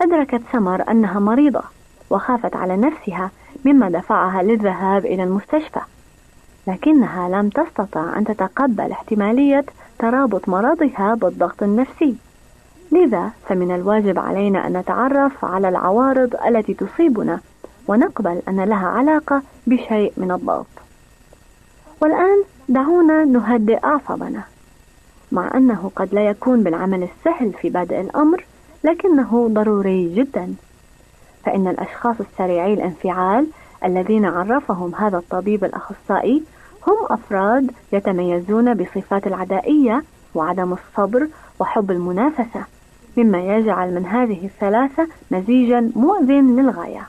أدركت 0.00 0.42
سمر 0.52 0.90
أنها 0.90 1.20
مريضة 1.20 1.62
وخافت 2.10 2.56
على 2.56 2.76
نفسها 2.76 3.30
مما 3.64 3.90
دفعها 3.90 4.42
للذهاب 4.42 5.06
إلى 5.06 5.22
المستشفى. 5.22 5.80
لكنها 6.66 7.28
لم 7.28 7.48
تستطع 7.48 8.18
أن 8.18 8.24
تتقبل 8.24 8.92
احتمالية 8.92 9.64
ترابط 9.98 10.48
مرضها 10.48 11.14
بالضغط 11.14 11.62
النفسي. 11.62 12.16
لذا 12.92 13.30
فمن 13.48 13.74
الواجب 13.74 14.18
علينا 14.18 14.66
أن 14.66 14.76
نتعرف 14.76 15.44
على 15.44 15.68
العوارض 15.68 16.34
التي 16.46 16.74
تصيبنا 16.74 17.40
ونقبل 17.88 18.42
أن 18.48 18.60
لها 18.60 18.86
علاقة 18.86 19.42
بشيء 19.66 20.12
من 20.16 20.30
الضغط. 20.30 20.66
والآن 22.00 22.44
دعونا 22.68 23.24
نهدئ 23.24 23.84
أعصابنا. 23.84 24.42
مع 25.36 25.50
أنه 25.54 25.90
قد 25.96 26.14
لا 26.14 26.26
يكون 26.26 26.62
بالعمل 26.62 27.02
السهل 27.02 27.52
في 27.52 27.70
بادئ 27.70 28.00
الأمر، 28.00 28.44
لكنه 28.84 29.48
ضروري 29.52 30.14
جدا. 30.14 30.54
فإن 31.44 31.68
الأشخاص 31.68 32.16
السريعي 32.20 32.74
الانفعال 32.74 33.46
الذين 33.84 34.24
عرفهم 34.24 34.94
هذا 34.94 35.18
الطبيب 35.18 35.64
الأخصائي 35.64 36.42
هم 36.86 36.96
أفراد 37.10 37.70
يتميزون 37.92 38.74
بصفات 38.74 39.26
العدائية 39.26 40.02
وعدم 40.34 40.72
الصبر 40.72 41.28
وحب 41.58 41.90
المنافسة، 41.90 42.64
مما 43.16 43.56
يجعل 43.56 43.94
من 43.94 44.06
هذه 44.06 44.44
الثلاثة 44.44 45.08
مزيجا 45.30 45.92
مؤذن 45.96 46.60
للغاية. 46.60 47.08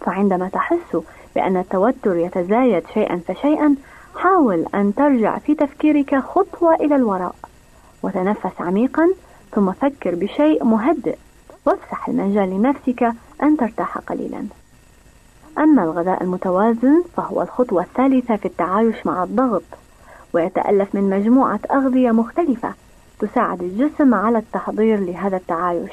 فعندما 0.00 0.48
تحس 0.48 0.96
بأن 1.34 1.56
التوتر 1.56 2.16
يتزايد 2.16 2.82
شيئا 2.94 3.20
فشيئا 3.28 3.76
حاول 4.16 4.66
أن 4.74 4.94
ترجع 4.94 5.38
في 5.38 5.54
تفكيرك 5.54 6.18
خطوة 6.18 6.74
إلى 6.74 6.96
الوراء. 6.96 7.34
وتنفس 8.02 8.60
عميقا 8.60 9.08
ثم 9.54 9.72
فكر 9.72 10.14
بشيء 10.14 10.64
مهدئ. 10.64 11.16
وافسح 11.66 12.08
المجال 12.08 12.50
لنفسك 12.50 13.12
أن 13.42 13.56
ترتاح 13.56 13.98
قليلا. 13.98 14.44
أما 15.58 15.84
الغذاء 15.84 16.22
المتوازن 16.22 17.02
فهو 17.16 17.42
الخطوة 17.42 17.82
الثالثة 17.82 18.36
في 18.36 18.46
التعايش 18.46 19.06
مع 19.06 19.24
الضغط. 19.24 19.62
ويتألف 20.32 20.94
من 20.94 21.10
مجموعة 21.10 21.60
أغذية 21.70 22.10
مختلفة 22.10 22.74
تساعد 23.18 23.62
الجسم 23.62 24.14
على 24.14 24.38
التحضير 24.38 25.00
لهذا 25.00 25.36
التعايش. 25.36 25.92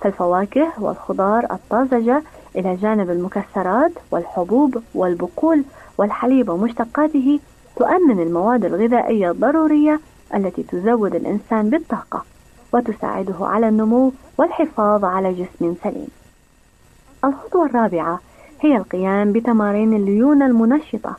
فالفواكه 0.00 0.72
والخضار 0.78 1.46
الطازجة 1.50 2.22
إلى 2.56 2.76
جانب 2.76 3.10
المكسرات 3.10 3.92
والحبوب 4.10 4.82
والبقول 4.94 5.64
والحليب 5.98 6.48
ومشتقاته 6.48 7.40
تؤمن 7.76 8.20
المواد 8.20 8.64
الغذائية 8.64 9.30
الضرورية 9.30 10.00
التي 10.34 10.62
تزود 10.62 11.14
الإنسان 11.14 11.70
بالطاقة 11.70 12.24
وتساعده 12.72 13.34
على 13.40 13.68
النمو 13.68 14.12
والحفاظ 14.38 15.04
على 15.04 15.32
جسم 15.32 15.74
سليم. 15.84 16.08
الخطوة 17.24 17.66
الرابعة 17.66 18.20
هي 18.60 18.76
القيام 18.76 19.32
بتمارين 19.32 19.94
الليونة 19.94 20.46
المنشطة 20.46 21.16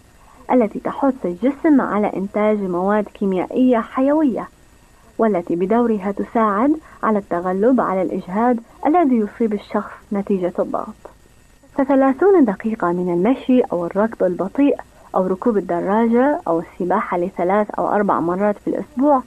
التي 0.51 0.79
تحث 0.79 1.25
الجسم 1.25 1.81
على 1.81 2.11
إنتاج 2.15 2.57
مواد 2.57 3.03
كيميائية 3.03 3.77
حيوية 3.79 4.49
والتي 5.17 5.55
بدورها 5.55 6.11
تساعد 6.11 6.77
على 7.03 7.19
التغلب 7.19 7.81
على 7.81 8.01
الإجهاد 8.01 8.59
الذي 8.85 9.15
يصيب 9.15 9.53
الشخص 9.53 9.91
نتيجة 10.13 10.53
الضغط. 10.59 11.10
فثلاثون 11.77 12.45
دقيقة 12.45 12.91
من 12.91 13.13
المشي 13.13 13.61
أو 13.61 13.85
الركض 13.85 14.23
البطيء 14.23 14.75
أو 15.15 15.27
ركوب 15.27 15.57
الدراجة 15.57 16.41
أو 16.47 16.59
السباحة 16.59 17.17
لثلاث 17.17 17.71
أو 17.71 17.87
أربع 17.87 18.19
مرات 18.19 18.55
في 18.65 18.67
الأسبوع 18.69 19.21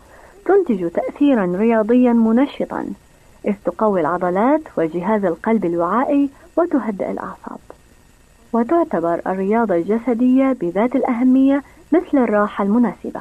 تنتج 0.45 0.91
تأثيرا 0.91 1.57
رياضيا 1.57 2.13
منشطا 2.13 2.87
إذ 3.47 3.55
تقوي 3.65 4.01
العضلات 4.01 4.61
وجهاز 4.79 5.25
القلب 5.25 5.65
الوعائي 5.65 6.31
وتهدئ 6.57 7.11
الأعصاب. 7.11 7.59
وتعتبر 8.53 9.21
الرياضة 9.27 9.75
الجسدية 9.75 10.57
بذات 10.61 10.97
الأهمية 10.97 11.63
مثل 11.93 12.19
الراحة 12.19 12.65
المناسبة. 12.65 13.21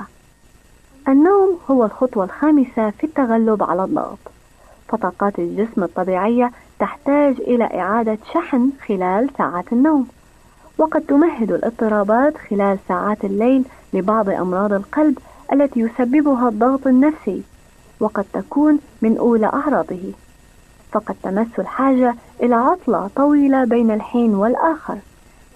النوم 1.08 1.60
هو 1.72 1.86
الخطوة 1.86 2.24
الخامسة 2.24 2.90
في 2.90 3.04
التغلب 3.04 3.64
على 3.64 3.84
الضغط. 3.84 4.20
فطاقات 4.90 5.40
الجسم 5.40 5.84
الطبيعية 5.84 6.52
تحتاج 6.80 7.36
إلى 7.40 7.64
إعادة 7.64 8.18
شحن 8.34 8.70
خلال 8.88 9.30
ساعات 9.38 9.74
النوم. 9.74 10.08
وقد 10.78 11.02
تمهد 11.02 11.52
الاضطرابات 11.52 12.38
خلال 12.38 12.78
ساعات 12.88 13.26
الليل 13.26 13.66
لبعض 13.94 14.30
أمراض 14.30 14.74
القلب 14.74 15.18
التي 15.54 15.80
يسببها 15.80 16.50
الضغط 16.50 16.88
النفسي 16.88 17.44
وقد 18.00 18.26
تكون 18.34 18.80
من 19.02 19.18
أولى 19.18 19.46
أعراضه. 19.46 20.12
فقد 20.92 21.16
تمس 21.24 21.60
الحاجة 21.60 22.16
إلى 22.44 22.56
عطلة 22.56 23.10
طويلة 23.16 23.66
بين 23.66 23.92
الحين 23.92 24.36
والآخر 24.36 24.98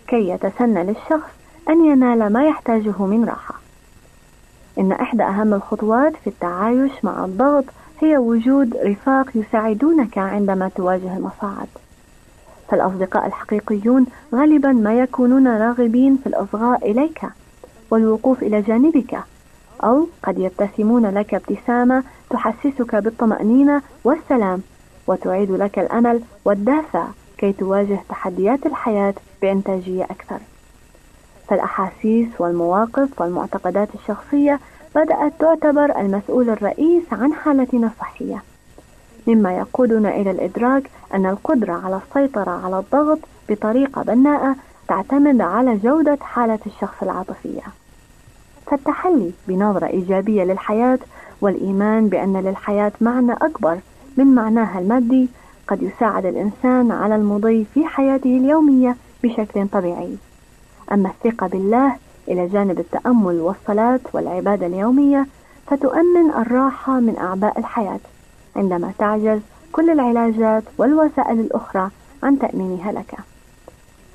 كي 0.08 0.30
يتسنى 0.30 0.84
للشخص 0.84 1.30
أن 1.70 1.86
ينال 1.86 2.34
ما 2.34 2.48
يحتاجه 2.48 3.06
من 3.06 3.26
راحة. 3.26 3.57
إن 4.80 4.92
إحدى 4.92 5.24
أهم 5.24 5.54
الخطوات 5.54 6.14
في 6.24 6.28
التعايش 6.30 6.92
مع 7.04 7.26
الضغط 7.26 7.66
هي 8.00 8.18
وجود 8.18 8.78
رفاق 8.78 9.26
يساعدونك 9.36 10.18
عندما 10.18 10.70
تواجه 10.76 11.18
المصاعب 11.18 11.68
فالأصدقاء 12.70 13.26
الحقيقيون 13.28 14.06
غالبا 14.36 14.72
ما 14.72 15.00
يكونون 15.00 15.48
راغبين 15.48 16.18
في 16.18 16.28
الإصغاء 16.28 16.92
إليك 16.92 17.22
والوقوف 17.92 18.44
إلى 18.44 18.62
جانبك 18.62 19.20
أو 19.84 20.08
قد 20.24 20.40
يبتسمون 20.40 21.06
لك 21.06 21.34
ابتسامة 21.34 22.04
تحسسك 22.30 22.96
بالطمأنينة 22.96 23.82
والسلام 24.04 24.62
وتعيد 25.08 25.52
لك 25.52 25.80
الأمل 25.80 26.22
والدافع 26.46 27.06
كي 27.38 27.54
تواجه 27.54 28.00
تحديات 28.10 28.66
الحياة 28.66 29.14
بإنتاجية 29.42 30.04
أكثر. 30.04 30.40
فالأحاسيس 31.48 32.28
والمواقف 32.40 33.22
والمعتقدات 33.22 33.90
الشخصية 33.96 34.60
بدأت 34.96 35.34
تعتبر 35.40 36.00
المسؤول 36.00 36.50
الرئيس 36.50 37.04
عن 37.12 37.34
حالتنا 37.34 37.88
الصحية. 37.88 38.44
مما 39.28 39.58
يقودنا 39.58 40.16
إلى 40.16 40.32
الإدراك 40.32 40.84
أن 41.14 41.26
القدرة 41.26 41.74
على 41.74 42.00
السيطرة 42.08 42.52
على 42.66 42.80
الضغط 42.80 43.20
بطريقة 43.50 44.04
بناءة 44.04 44.56
تعتمد 44.88 45.42
على 45.42 45.78
جودة 45.78 46.18
حالة 46.22 46.60
الشخص 46.66 47.04
العاطفية. 47.04 47.62
فالتحلي 48.66 49.32
بنظرة 49.48 49.86
إيجابية 49.86 50.44
للحياة 50.44 51.00
والإيمان 51.42 52.08
بأن 52.08 52.38
للحياة 52.38 52.92
معنى 53.02 53.34
أكبر 53.34 53.78
من 54.18 54.36
معناها 54.36 54.80
المادي 54.80 55.30
قد 55.68 55.84
يساعد 55.84 56.26
الإنسان 56.26 56.92
على 56.92 57.16
المضي 57.16 57.66
في 57.74 57.86
حياته 57.86 58.38
اليومية 58.38 58.96
بشكل 59.24 59.68
طبيعي. 59.68 60.18
أما 60.92 61.10
الثقة 61.10 61.48
بالله 61.48 61.96
إلى 62.28 62.48
جانب 62.48 62.80
التأمل 62.80 63.40
والصلاة 63.40 64.00
والعبادة 64.14 64.66
اليومية 64.66 65.28
فتؤمن 65.68 66.32
الراحة 66.38 67.00
من 67.00 67.18
أعباء 67.18 67.60
الحياة 67.60 68.00
عندما 68.56 68.92
تعجز 69.00 69.40
كل 69.72 69.90
العلاجات 69.90 70.64
والوسائل 70.78 71.40
الأخرى 71.40 71.90
عن 72.24 72.40
تأمينها 72.40 72.92
لك. 72.92 73.16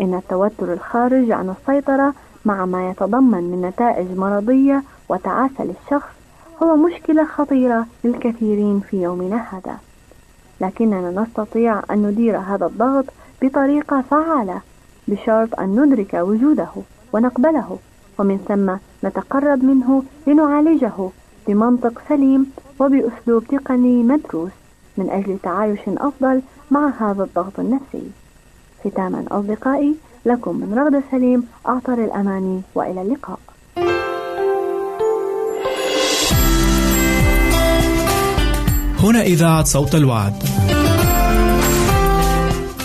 إن 0.01 0.15
التوتر 0.15 0.73
الخارج 0.73 1.31
عن 1.31 1.51
السيطرة 1.51 2.15
مع 2.45 2.65
ما 2.65 2.91
يتضمن 2.91 3.45
من 3.45 3.63
نتائج 3.63 4.19
مرضية 4.19 4.83
وتعاسة 5.09 5.65
للشخص 5.65 6.11
هو 6.63 6.77
مشكلة 6.77 7.25
خطيرة 7.25 7.87
للكثيرين 8.05 8.81
في 8.81 9.03
يومنا 9.03 9.37
هذا 9.37 9.77
لكننا 10.61 11.23
نستطيع 11.23 11.83
أن 11.91 12.03
ندير 12.03 12.39
هذا 12.39 12.67
الضغط 12.67 13.05
بطريقة 13.43 14.05
فعالة 14.11 14.61
بشرط 15.09 15.61
أن 15.61 15.81
ندرك 15.81 16.15
وجوده 16.15 16.69
ونقبله 17.13 17.79
ومن 18.19 18.39
ثم 18.49 18.69
نتقرب 19.09 19.65
منه 19.65 20.03
لنعالجه 20.27 20.93
بمنطق 21.49 22.03
سليم 22.09 22.47
وبأسلوب 22.81 23.45
تقني 23.45 24.03
مدروس 24.03 24.51
من 24.97 25.11
أجل 25.11 25.39
تعايش 25.43 25.81
أفضل 25.89 26.43
مع 26.71 26.93
هذا 27.01 27.25
الضغط 27.25 27.61
النفسي 27.61 28.03
ختاما 28.85 29.25
أصدقائي 29.31 29.95
لكم 30.27 30.57
من 30.57 30.79
رغدة 30.79 31.03
سليم 31.11 31.47
أعطر 31.69 32.05
الأماني 32.05 32.63
وإلى 32.75 33.03
اللقاء 33.03 33.39
هنا 39.03 39.23
إذاعة 39.23 39.65
صوت 39.65 39.95
الوعد. 39.95 40.33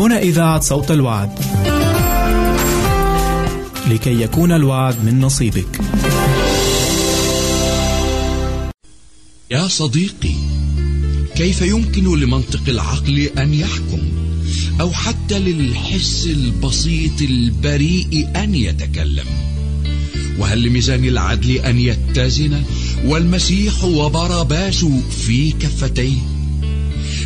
هنا 0.00 0.18
إذاعة 0.18 0.60
صوت 0.60 0.90
الوعد. 0.90 1.30
لكي 3.90 4.22
يكون 4.22 4.52
الوعد 4.52 5.04
من 5.04 5.20
نصيبك. 5.20 5.80
يا 9.50 9.68
صديقي 9.68 10.34
كيف 11.36 11.62
يمكن 11.62 12.20
لمنطق 12.20 12.60
العقل 12.68 13.18
أن 13.18 13.54
يحكم 13.54 13.98
أو 14.80 14.92
حتى 14.92 15.38
للحس 15.38 16.26
البسيط 16.26 17.22
البريء 17.22 18.28
أن 18.36 18.54
يتكلم 18.54 19.26
وهل 20.38 20.62
لميزان 20.62 21.04
العدل 21.04 21.50
أن 21.50 21.80
يتزن 21.80 22.62
والمسيح 23.04 23.84
وبرباس 23.84 24.84
في 25.26 25.52
كفتيه 25.52 26.29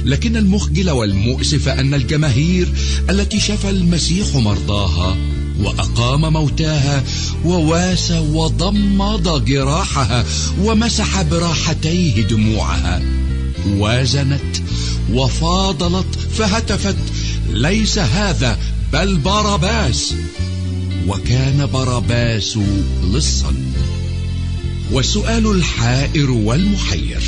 لكن 0.05 0.37
المخجل 0.37 0.91
والمؤسف 0.91 1.69
أن 1.69 1.95
الجماهير 1.95 2.69
التي 3.11 3.41
شفى 3.41 3.71
المسيح 3.71 4.37
مرضاها 4.37 5.17
وأقام 5.61 6.33
موتاها 6.33 7.05
وواسى 7.45 8.19
وضمد 8.19 9.45
جراحها 9.45 10.25
ومسح 10.63 11.23
براحتيه 11.23 12.23
دموعها 12.23 13.03
وازنت 13.67 14.57
وفاضلت 15.13 16.19
فهتفت 16.39 16.97
ليس 17.51 17.99
هذا 17.99 18.59
بل 18.93 19.17
باراباس 19.17 20.15
وكان 21.09 21.67
باراباس 21.67 22.59
لصا. 23.13 23.55
والسؤال 24.93 25.51
الحائر 25.51 26.31
والمحير 26.31 27.23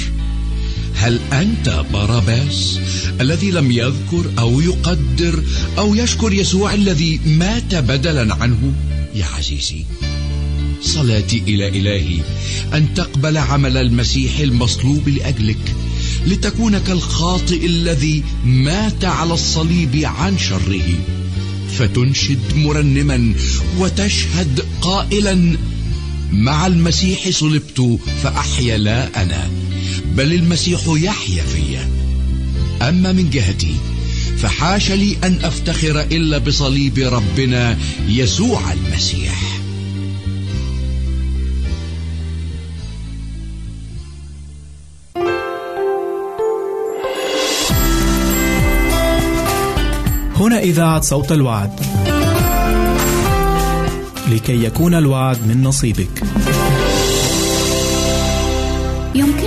هل 0.96 1.20
أنت 1.32 1.85
باراباس 1.92 2.80
الذي 3.20 3.50
لم 3.50 3.70
يذكر 3.70 4.24
أو 4.38 4.61
يقدر 4.61 5.42
أو 5.78 5.94
يشكر 5.94 6.32
يسوع 6.32 6.74
الذي 6.74 7.20
مات 7.26 7.74
بدلا 7.74 8.35
عنه؟ 8.35 8.72
يا 9.14 9.26
عزيزي 9.26 9.85
صلاتي 10.82 11.42
إلى 11.48 11.68
إلهي 11.68 12.20
أن 12.74 12.94
تقبل 12.94 13.37
عمل 13.37 13.76
المسيح 13.76 14.38
المصلوب 14.38 15.09
لأجلك 15.09 15.74
لتكون 16.26 16.78
كالخاطئ 16.78 17.66
الذي 17.66 18.24
مات 18.44 19.04
على 19.04 19.35
الصليب 19.35 19.96
عن 20.04 20.38
شره. 20.38 20.98
فتنشد 21.78 22.56
مرنما 22.56 23.32
وتشهد 23.78 24.64
قائلا 24.80 25.56
مع 26.32 26.66
المسيح 26.66 27.30
صلبت 27.30 27.98
فأحيا 28.22 28.78
لا 28.78 29.22
أنا. 29.22 29.50
بل 30.16 30.33
المسيح 30.33 30.81
يحيا 30.87 31.42
فيا 31.42 31.88
أما 32.88 33.12
من 33.12 33.31
جهتي 33.31 33.76
فحاش 34.38 34.90
لي 34.90 35.16
أن 35.24 35.38
أفتخر 35.44 36.00
إلا 36.00 36.38
بصليب 36.38 36.98
ربنا 36.98 37.79
يسوع 38.09 38.61
المسيح 38.72 39.57
هنا 50.37 50.59
إذاعة 50.59 51.00
صوت 51.00 51.33
الوعد. 51.33 51.81
لكي 54.31 54.64
يكون 54.64 54.94
الوعد 54.94 55.38
من 55.48 55.62
نصيبك. 55.62 56.22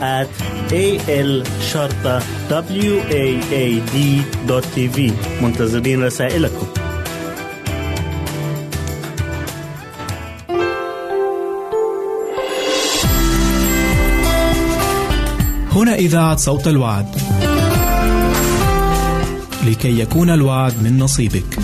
at 0.00 0.28
a 0.72 0.98
l 1.08 1.42
شرطة 1.72 2.22
w 2.48 2.94
a 3.10 3.24
a 3.52 3.80
d 3.92 4.22
tv 4.74 5.12
منتظرين 5.42 6.04
رسائلكم 6.04 6.66
هنا 15.72 15.94
إذاعة 15.94 16.36
صوت 16.36 16.68
الوعد. 16.68 17.06
لكي 19.66 20.00
يكون 20.00 20.30
الوعد 20.30 20.82
من 20.82 20.98
نصيبك. 20.98 21.58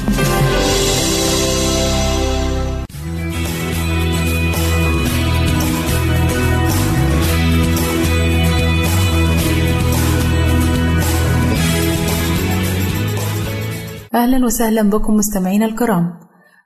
أهلا 14.30 14.46
وسهلا 14.46 14.82
بكم 14.82 15.14
مستمعينا 15.14 15.66
الكرام. 15.66 16.20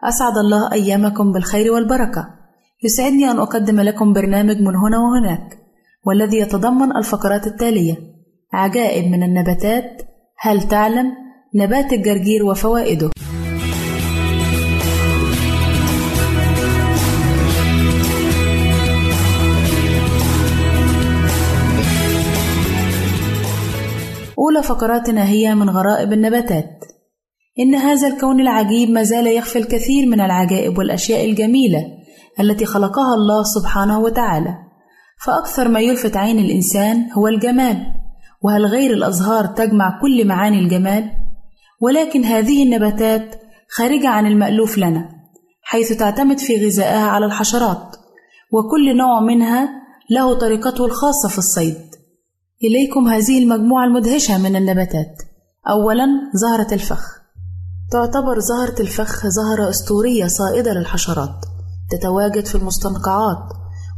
أسعد 0.05 0.37
الله 0.39 0.73
أيامكم 0.73 1.33
بالخير 1.33 1.73
والبركة. 1.73 2.27
يسعدني 2.85 3.31
أن 3.31 3.39
أقدم 3.39 3.81
لكم 3.81 4.13
برنامج 4.13 4.57
من 4.61 4.77
هنا 4.77 4.99
وهناك 4.99 5.59
والذي 6.07 6.39
يتضمن 6.39 6.97
الفقرات 6.97 7.47
التالية. 7.47 7.97
عجائب 8.53 9.05
من 9.13 9.23
النباتات 9.23 10.03
هل 10.39 10.69
تعلم؟ 10.69 11.07
نبات 11.55 11.93
الجرجير 11.93 12.45
وفوائده. 12.45 13.11
أولى 24.39 24.63
فقراتنا 24.63 25.25
هي 25.25 25.55
من 25.55 25.71
غرائب 25.71 26.13
النباتات. 26.13 26.94
إن 27.61 27.75
هذا 27.75 28.09
الكون 28.09 28.41
العجيب 28.41 28.91
ما 28.91 29.03
زال 29.03 29.27
يخفي 29.27 29.59
الكثير 29.59 30.07
من 30.07 30.21
العجائب 30.21 30.79
والأشياء 30.79 31.31
الجميلة 31.31 31.85
التي 32.41 32.65
خلقها 32.65 33.15
الله 33.15 33.43
سبحانه 33.43 34.01
وتعالى. 34.01 34.55
فأكثر 35.27 35.69
ما 35.69 35.81
يلفت 35.81 36.17
عين 36.17 36.39
الإنسان 36.39 37.13
هو 37.13 37.29
الجمال. 37.29 37.77
وهل 38.43 38.67
غير 38.67 38.91
الأزهار 38.91 39.47
تجمع 39.47 40.01
كل 40.03 40.27
معاني 40.27 40.59
الجمال؟ 40.59 41.11
ولكن 41.81 42.25
هذه 42.25 42.63
النباتات 42.63 43.41
خارجة 43.71 44.09
عن 44.09 44.27
المألوف 44.27 44.79
لنا 44.79 45.09
حيث 45.63 45.93
تعتمد 45.93 46.39
في 46.39 46.67
غذائها 46.67 47.07
على 47.07 47.27
الحشرات 47.27 47.97
وكل 48.53 48.97
نوع 48.97 49.21
منها 49.21 49.69
له 50.11 50.35
طريقته 50.35 50.87
الخاصة 50.87 51.29
في 51.29 51.39
الصيد. 51.39 51.77
إليكم 52.65 53.09
هذه 53.09 53.43
المجموعة 53.43 53.85
المدهشة 53.85 54.39
من 54.39 54.57
النباتات. 54.57 55.17
أولا 55.69 56.07
زهرة 56.35 56.75
الفخ. 56.75 57.24
تعتبر 57.91 58.39
زهرة 58.39 58.81
الفخ 58.81 59.27
زهرة 59.27 59.71
أسطورية 59.71 60.27
صائدة 60.27 60.73
للحشرات 60.73 61.45
تتواجد 61.91 62.47
في 62.47 62.55
المستنقعات 62.55 63.49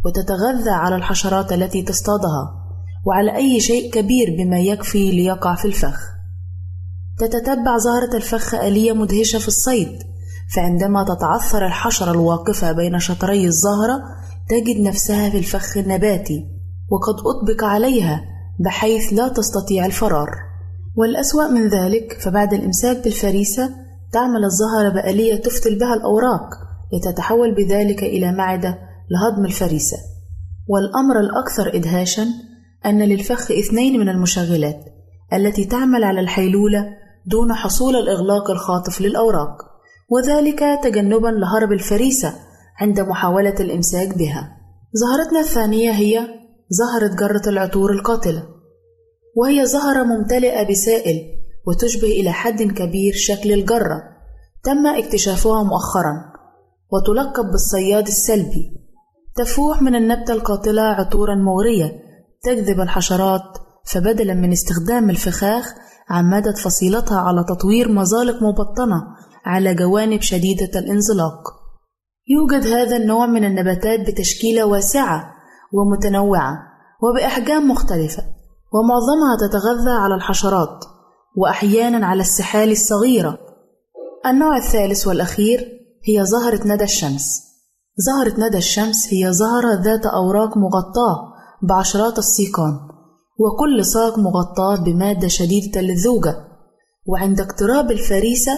وتتغذى 0.04 0.70
على 0.70 0.96
الحشرات 0.96 1.52
التي 1.52 1.82
تصطادها 1.82 2.66
وعلى 3.06 3.36
أي 3.36 3.60
شيء 3.60 3.92
كبير 3.92 4.36
بما 4.38 4.60
يكفي 4.60 5.10
ليقع 5.10 5.54
في 5.54 5.64
الفخ. 5.64 5.98
تتتبع 7.18 7.78
زهرة 7.78 8.16
الفخ 8.16 8.54
آلية 8.54 8.92
مدهشة 8.92 9.38
في 9.38 9.48
الصيد 9.48 9.98
فعندما 10.54 11.04
تتعثر 11.04 11.66
الحشرة 11.66 12.10
الواقفة 12.10 12.72
بين 12.72 12.98
شطري 12.98 13.46
الزهرة 13.46 14.02
تجد 14.48 14.80
نفسها 14.80 15.30
في 15.30 15.38
الفخ 15.38 15.76
النباتي 15.76 16.46
وقد 16.90 17.14
أطبق 17.14 17.64
عليها 17.64 18.20
بحيث 18.64 19.12
لا 19.12 19.28
تستطيع 19.28 19.86
الفرار. 19.86 20.30
والأسوأ 20.96 21.48
من 21.48 21.68
ذلك 21.68 22.18
فبعد 22.20 22.54
الإمساك 22.54 23.04
بالفريسة 23.04 23.70
تعمل 24.12 24.44
الزهرة 24.44 24.88
بآلية 24.88 25.36
تفتل 25.36 25.78
بها 25.78 25.94
الأوراق 25.94 26.50
لتتحول 26.92 27.54
بذلك 27.54 28.02
إلى 28.02 28.32
معدة 28.32 28.78
لهضم 29.10 29.44
الفريسة. 29.44 29.96
والأمر 30.68 31.20
الأكثر 31.20 31.76
إدهاشا 31.76 32.26
أن 32.86 33.02
للفخ 33.02 33.50
اثنين 33.50 34.00
من 34.00 34.08
المشغلات 34.08 34.84
التي 35.32 35.64
تعمل 35.64 36.04
على 36.04 36.20
الحيلولة 36.20 36.88
دون 37.26 37.54
حصول 37.54 37.96
الإغلاق 37.96 38.50
الخاطف 38.50 39.00
للأوراق 39.00 39.56
وذلك 40.10 40.60
تجنبا 40.82 41.28
لهرب 41.28 41.72
الفريسة 41.72 42.34
عند 42.80 43.00
محاولة 43.00 43.54
الإمساك 43.60 44.18
بها. 44.18 44.56
زهرتنا 44.92 45.40
الثانية 45.40 45.90
هي 45.90 46.28
زهرة 46.68 47.14
جرة 47.14 47.48
العطور 47.48 47.92
القاتلة. 47.92 48.55
وهي 49.36 49.66
زهرة 49.66 50.02
ممتلئة 50.02 50.70
بسائل 50.70 51.22
وتشبه 51.66 52.08
إلى 52.08 52.32
حد 52.32 52.62
كبير 52.62 53.12
شكل 53.14 53.52
الجرة. 53.52 54.02
تم 54.64 54.86
اكتشافها 54.86 55.62
مؤخرا 55.62 56.32
وتلقب 56.92 57.50
بالصياد 57.50 58.06
السلبي. 58.06 58.72
تفوح 59.36 59.82
من 59.82 59.94
النبتة 59.94 60.32
القاتلة 60.32 60.82
عطورا 60.82 61.34
مغرية 61.34 61.92
تجذب 62.42 62.80
الحشرات 62.80 63.42
فبدلا 63.84 64.34
من 64.34 64.52
استخدام 64.52 65.10
الفخاخ 65.10 65.74
عمدت 66.10 66.58
فصيلتها 66.58 67.18
على 67.18 67.44
تطوير 67.48 67.92
مزالق 67.92 68.42
مبطنة 68.42 69.02
على 69.44 69.74
جوانب 69.74 70.20
شديدة 70.20 70.78
الانزلاق. 70.80 71.42
يوجد 72.28 72.66
هذا 72.66 72.96
النوع 72.96 73.26
من 73.26 73.44
النباتات 73.44 74.00
بتشكيلة 74.00 74.64
واسعة 74.64 75.24
ومتنوعة 75.72 76.52
وبأحجام 77.02 77.70
مختلفة. 77.70 78.35
ومعظمها 78.72 79.48
تتغذى 79.48 79.90
على 79.90 80.14
الحشرات 80.14 80.84
وأحيانا 81.36 82.06
على 82.06 82.20
السحال 82.20 82.70
الصغيرة. 82.70 83.38
النوع 84.26 84.56
الثالث 84.56 85.06
والأخير 85.06 85.60
هي 86.08 86.24
زهرة 86.26 86.60
ندى 86.66 86.84
الشمس. 86.84 87.46
زهرة 87.96 88.46
ندى 88.48 88.58
الشمس 88.58 89.08
هي 89.10 89.32
زهرة 89.32 89.82
ذات 89.82 90.06
أوراق 90.06 90.56
مغطاة 90.56 91.32
بعشرات 91.62 92.18
السيقان 92.18 92.78
وكل 93.38 93.84
ساق 93.84 94.18
مغطاة 94.18 94.76
بمادة 94.84 95.28
شديدة 95.28 95.80
اللزوجة 95.80 96.36
وعند 97.06 97.40
اقتراب 97.40 97.90
الفريسة 97.90 98.52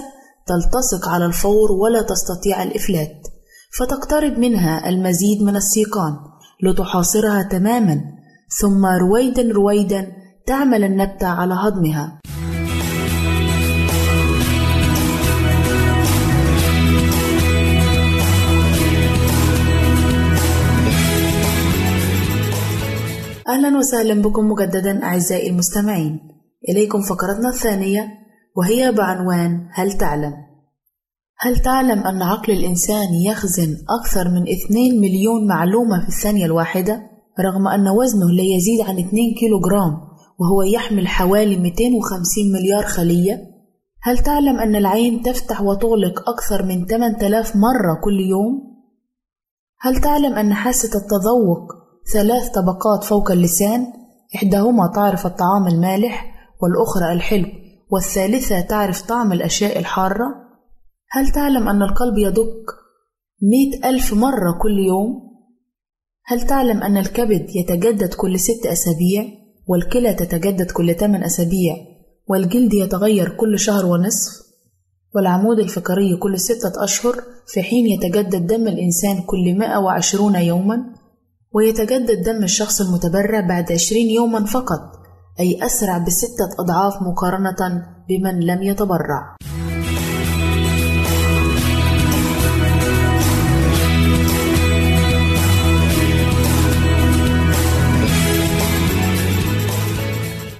تلتصق 0.47 1.09
على 1.09 1.27
الفور 1.27 1.73
ولا 1.73 2.03
تستطيع 2.03 2.63
الإفلات 2.63 3.29
فتقترب 3.79 4.39
منها 4.39 4.89
المزيد 4.89 5.43
من 5.43 5.57
السيقان 5.57 6.17
لتحاصرها 6.63 7.43
تماما. 7.43 8.01
ثم 8.51 8.87
رويدا 8.87 9.53
رويدا 9.53 10.13
تعمل 10.47 10.85
النبتة 10.85 11.27
على 11.27 11.55
هضمها. 11.55 12.19
أهلا 23.49 23.79
وسهلا 23.79 24.23
بكم 24.23 24.51
مجددا 24.51 25.05
أعزائي 25.05 25.51
المستمعين. 25.51 26.21
إليكم 26.69 27.03
فقرتنا 27.03 27.49
الثانية 27.49 28.09
وهي 28.57 28.93
بعنوان 28.93 29.69
هل 29.73 29.93
تعلم؟ 29.93 30.33
هل 31.39 31.57
تعلم 31.57 31.99
أن 31.99 32.23
عقل 32.23 32.53
الإنسان 32.53 33.15
يخزن 33.27 33.77
أكثر 34.01 34.29
من 34.29 34.43
2 34.43 35.01
مليون 35.01 35.47
معلومة 35.47 36.01
في 36.01 36.09
الثانية 36.09 36.47
الواحدة؟ 36.47 37.18
رغم 37.41 37.69
أن 37.69 37.89
وزنه 37.89 38.31
لا 38.31 38.43
يزيد 38.43 38.81
عن 38.81 38.99
2 38.99 39.35
كيلو 39.41 39.61
جرام 39.61 40.09
وهو 40.39 40.63
يحمل 40.63 41.09
حوالي 41.09 41.57
250 41.57 42.53
مليار 42.53 42.83
خلية؟ 42.83 43.49
هل 44.03 44.19
تعلم 44.19 44.59
أن 44.59 44.77
العين 44.77 45.23
تفتح 45.23 45.63
وتغلق 45.63 46.29
أكثر 46.29 46.63
من 46.63 46.87
8000 46.87 47.57
مرة 47.57 48.01
كل 48.05 48.21
يوم؟ 48.21 48.79
هل 49.81 50.01
تعلم 50.01 50.33
أن 50.33 50.55
حاسة 50.55 50.99
التذوق 50.99 51.73
ثلاث 52.13 52.49
طبقات 52.49 53.05
فوق 53.05 53.31
اللسان 53.31 53.87
إحداهما 54.37 54.93
تعرف 54.95 55.27
الطعام 55.27 55.67
المالح 55.67 56.35
والأخرى 56.63 57.13
الحلو 57.13 57.47
والثالثة 57.91 58.61
تعرف 58.61 59.03
طعم 59.03 59.33
الأشياء 59.33 59.79
الحارة 59.79 60.27
هل 61.11 61.31
تعلم 61.33 61.69
أن 61.69 61.83
القلب 61.83 62.19
يدق 62.19 62.55
مئة 63.43 63.89
ألف 63.89 64.15
مرة 64.15 64.59
كل 64.63 64.79
يوم 64.79 65.28
هل 66.31 66.47
تعلم 66.47 66.83
أن 66.83 66.97
الكبد 66.97 67.47
يتجدد 67.57 68.15
كل 68.15 68.41
ست 68.41 68.67
أسابيع 68.67 69.25
والكلى 69.67 70.15
تتجدد 70.15 70.71
كل 70.71 70.95
ثمان 70.95 71.25
أسابيع 71.25 71.77
والجلد 72.29 72.75
يتغير 72.75 73.29
كل 73.29 73.59
شهر 73.59 73.87
ونصف 73.87 74.33
والعمود 75.15 75.59
الفقري 75.59 76.17
كل 76.17 76.41
ستة 76.41 76.85
أشهر 76.85 77.15
في 77.47 77.63
حين 77.63 77.87
يتجدد 77.87 78.47
دم 78.47 78.69
الإنسان 78.69 79.23
كل 79.27 79.59
120 79.59 80.35
يوما 80.35 80.77
ويتجدد 81.53 82.23
دم 82.23 82.45
الشخص 82.45 82.81
المتبرع 82.81 83.41
بعد 83.41 83.73
20 83.73 84.01
يوما 84.03 84.45
فقط 84.45 84.81
أي 85.41 85.59
أسرع 85.67 85.99
بستة 85.99 86.49
أضعاف 86.61 87.03
مقارنة 87.03 87.85
بمن 88.09 88.41
لم 88.41 88.63
يتبرع. 88.63 89.37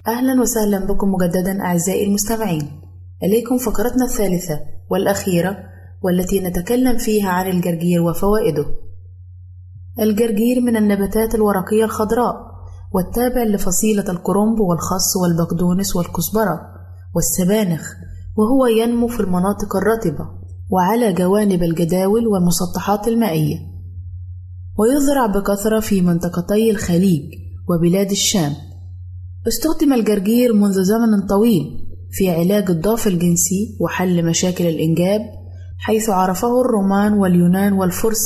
أهلا 0.09 0.41
وسهلا 0.41 0.87
بكم 0.87 1.09
مجددا 1.09 1.61
أعزائي 1.61 2.07
المستمعين. 2.07 2.81
إليكم 3.23 3.59
فقرتنا 3.59 4.05
الثالثة 4.05 4.61
والأخيرة 4.91 5.57
والتي 6.03 6.41
نتكلم 6.41 6.99
فيها 6.99 7.29
عن 7.29 7.51
الجرجير 7.51 8.03
وفوائده. 8.03 8.67
الجرجير 10.01 10.61
من 10.61 10.77
النباتات 10.77 11.35
الورقية 11.35 11.85
الخضراء 11.85 12.35
والتابع 12.95 13.43
لفصيلة 13.43 14.11
الكرنب 14.11 14.61
والخس 14.61 15.17
والبقدونس 15.23 15.97
والكزبرة 15.97 16.61
والسبانخ 17.15 17.93
وهو 18.37 18.67
ينمو 18.67 19.09
في 19.09 19.21
المناطق 19.21 19.77
الرطبة 19.77 20.29
وعلى 20.71 21.13
جوانب 21.13 21.63
الجداول 21.63 22.27
والمسطحات 22.27 23.09
المائية. 23.09 23.57
ويزرع 24.79 25.27
بكثرة 25.27 25.81
في 25.81 26.01
منطقتي 26.01 26.71
الخليج 26.71 27.23
وبلاد 27.69 28.11
الشام. 28.11 28.68
استخدم 29.49 29.93
الجرجير 29.93 30.53
منذ 30.53 30.83
زمن 30.83 31.27
طويل 31.27 31.89
في 32.11 32.31
علاج 32.31 32.71
الضعف 32.71 33.07
الجنسي 33.07 33.77
وحل 33.81 34.25
مشاكل 34.25 34.67
الإنجاب 34.67 35.21
حيث 35.79 36.11
عرفه 36.11 36.61
الرومان 36.61 37.13
واليونان 37.13 37.73
والفرس 37.73 38.25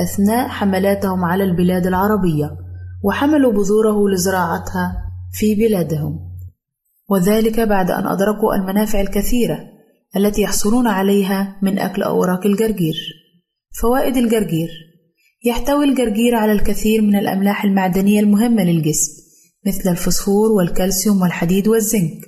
أثناء 0.00 0.48
حملاتهم 0.48 1.24
على 1.24 1.44
البلاد 1.44 1.86
العربية 1.86 2.56
وحملوا 3.02 3.52
بذوره 3.52 4.08
لزراعتها 4.08 4.96
في 5.32 5.54
بلادهم. 5.54 6.18
وذلك 7.10 7.60
بعد 7.60 7.90
أن 7.90 8.06
أدركوا 8.06 8.54
المنافع 8.54 9.00
الكثيرة 9.00 9.58
التي 10.16 10.42
يحصلون 10.42 10.86
عليها 10.86 11.56
من 11.62 11.78
أكل 11.78 12.02
أوراق 12.02 12.46
الجرجير. 12.46 12.96
فوائد 13.82 14.16
الجرجير 14.16 14.68
يحتوي 15.44 15.84
الجرجير 15.84 16.34
على 16.34 16.52
الكثير 16.52 17.02
من 17.02 17.16
الأملاح 17.16 17.64
المعدنية 17.64 18.20
المهمة 18.20 18.64
للجسم 18.64 19.23
مثل 19.66 19.90
الفوسفور 19.90 20.52
والكالسيوم 20.52 21.22
والحديد 21.22 21.68
والزنك 21.68 22.20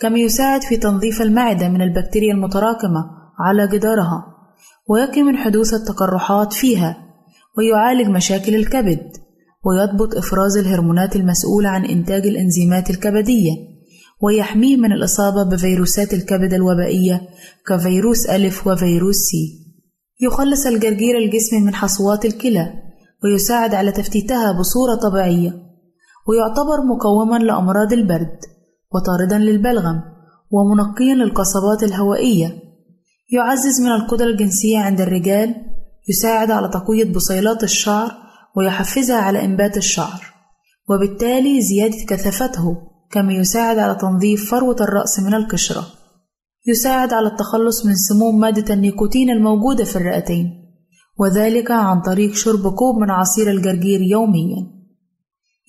كما 0.00 0.18
يساعد 0.18 0.62
في 0.62 0.76
تنظيف 0.76 1.22
المعدة 1.22 1.68
من 1.68 1.82
البكتيريا 1.82 2.32
المتراكمة 2.32 3.04
على 3.40 3.68
جدارها 3.68 4.24
ويقي 4.88 5.22
من 5.22 5.36
حدوث 5.36 5.74
التقرحات 5.74 6.52
فيها 6.52 6.96
ويعالج 7.58 8.08
مشاكل 8.08 8.54
الكبد 8.54 9.10
ويضبط 9.64 10.16
إفراز 10.16 10.56
الهرمونات 10.56 11.16
المسؤولة 11.16 11.68
عن 11.68 11.84
إنتاج 11.84 12.26
الإنزيمات 12.26 12.90
الكبدية 12.90 13.52
ويحميه 14.22 14.76
من 14.76 14.92
الإصابة 14.92 15.42
بفيروسات 15.42 16.14
الكبد 16.14 16.54
الوبائية 16.54 17.28
كفيروس 17.68 18.26
ألف 18.26 18.66
وفيروس 18.66 19.16
سي. 19.16 19.64
يخلص 20.20 20.66
الجرجير 20.66 21.18
الجسم 21.18 21.56
من 21.56 21.74
حصوات 21.74 22.24
الكلى 22.24 22.72
ويساعد 23.24 23.74
على 23.74 23.92
تفتيتها 23.92 24.52
بصورة 24.52 24.94
طبيعية. 24.94 25.63
ويعتبر 26.28 26.82
مقوما 26.94 27.38
لأمراض 27.38 27.92
البرد 27.92 28.38
وطاردا 28.94 29.38
للبلغم 29.38 30.02
ومنقيا 30.50 31.14
للقصبات 31.14 31.82
الهوائية. 31.82 32.62
يعزز 33.32 33.80
من 33.80 33.92
القدرة 33.92 34.26
الجنسية 34.26 34.78
عند 34.78 35.00
الرجال 35.00 35.54
يساعد 36.08 36.50
على 36.50 36.68
تقوية 36.68 37.12
بصيلات 37.12 37.62
الشعر 37.62 38.12
ويحفزها 38.56 39.16
على 39.16 39.44
إنبات 39.44 39.76
الشعر 39.76 40.34
وبالتالي 40.90 41.60
زيادة 41.62 41.96
كثافته 42.08 42.76
كما 43.10 43.32
يساعد 43.32 43.78
على 43.78 43.94
تنظيف 43.94 44.50
فروة 44.50 44.76
الرأس 44.80 45.20
من 45.20 45.34
القشرة. 45.34 45.84
يساعد 46.66 47.12
على 47.12 47.26
التخلص 47.26 47.86
من 47.86 47.94
سموم 47.94 48.40
مادة 48.40 48.74
النيكوتين 48.74 49.30
الموجودة 49.30 49.84
في 49.84 49.96
الرئتين 49.96 50.46
وذلك 51.18 51.70
عن 51.70 52.00
طريق 52.00 52.34
شرب 52.34 52.74
كوب 52.74 52.96
من 52.96 53.10
عصير 53.10 53.50
الجرجير 53.50 54.00
يوميا. 54.00 54.83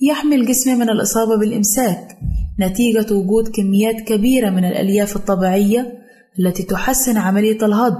يحمي 0.01 0.35
الجسم 0.35 0.79
من 0.79 0.89
الإصابة 0.89 1.37
بالإمساك. 1.39 2.17
نتيجة 2.59 3.13
وجود 3.13 3.47
كميات 3.47 3.95
كبيرة 3.95 4.49
من 4.49 4.65
الألياف 4.65 5.15
الطبيعية 5.15 5.93
التي 6.39 6.63
تحسن 6.63 7.17
عملية 7.17 7.65
الهضم 7.65 7.99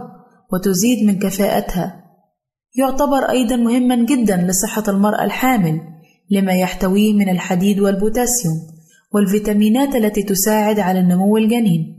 وتزيد 0.54 1.08
من 1.08 1.20
كفاءتها. 1.20 2.04
يعتبر 2.78 3.30
أيضا 3.30 3.56
مهما 3.56 4.06
جدا 4.06 4.38
لصحة 4.38 4.84
المرأة 4.88 5.24
الحامل 5.24 5.82
لما 6.32 6.54
يحتويه 6.54 7.14
من 7.14 7.30
الحديد 7.30 7.80
والبوتاسيوم 7.80 8.56
والفيتامينات 9.14 9.96
التي 9.96 10.24
تساعد 10.24 10.80
على 10.80 11.00
النمو 11.00 11.38
الجنين. 11.38 11.96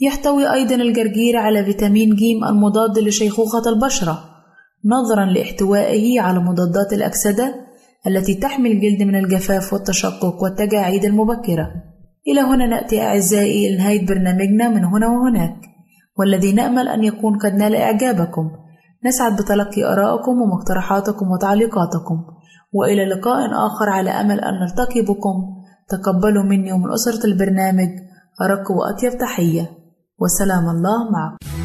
يحتوي 0.00 0.52
أيضا 0.52 0.74
الجرجير 0.74 1.36
على 1.36 1.64
فيتامين 1.64 2.14
ج 2.14 2.22
المضاد 2.50 2.98
لشيخوخة 2.98 3.62
البشرة 3.68 4.24
نظرا 4.84 5.24
لاحتوائه 5.24 6.20
على 6.20 6.38
مضادات 6.38 6.92
الأكسدة 6.92 7.65
التي 8.06 8.34
تحمي 8.34 8.72
الجلد 8.72 9.02
من 9.02 9.16
الجفاف 9.16 9.72
والتشقق 9.72 10.42
والتجاعيد 10.42 11.04
المبكرة. 11.04 11.70
إلى 12.28 12.40
هنا 12.40 12.66
نأتي 12.66 13.02
أعزائي 13.02 13.68
إلى 13.68 13.76
نهاية 13.76 14.06
برنامجنا 14.06 14.68
من 14.68 14.84
هنا 14.84 15.06
وهناك. 15.06 15.56
والذي 16.18 16.52
نأمل 16.52 16.88
أن 16.88 17.04
يكون 17.04 17.38
قد 17.38 17.54
نال 17.54 17.74
إعجابكم. 17.74 18.50
نسعد 19.04 19.36
بتلقي 19.36 19.84
آرائكم 19.84 20.32
ومقترحاتكم 20.42 21.30
وتعليقاتكم. 21.30 22.24
وإلى 22.72 23.04
لقاء 23.04 23.38
آخر 23.66 23.88
على 23.88 24.10
أمل 24.10 24.40
أن 24.40 24.54
نلتقي 24.54 25.02
بكم. 25.02 25.34
تقبلوا 25.88 26.42
مني 26.42 26.72
ومن 26.72 26.92
أسرة 26.92 27.26
البرنامج. 27.26 27.88
أرق 28.42 28.70
وأطيب 28.70 29.18
تحية. 29.18 29.70
وسلام 30.18 30.68
الله 30.68 31.10
معكم. 31.10 31.55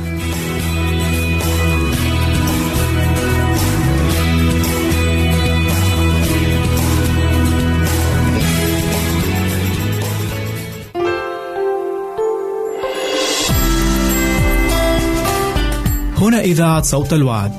هنا 16.22 16.42
إذاعة 16.42 16.82
صوت 16.82 17.14
الوعد. 17.14 17.52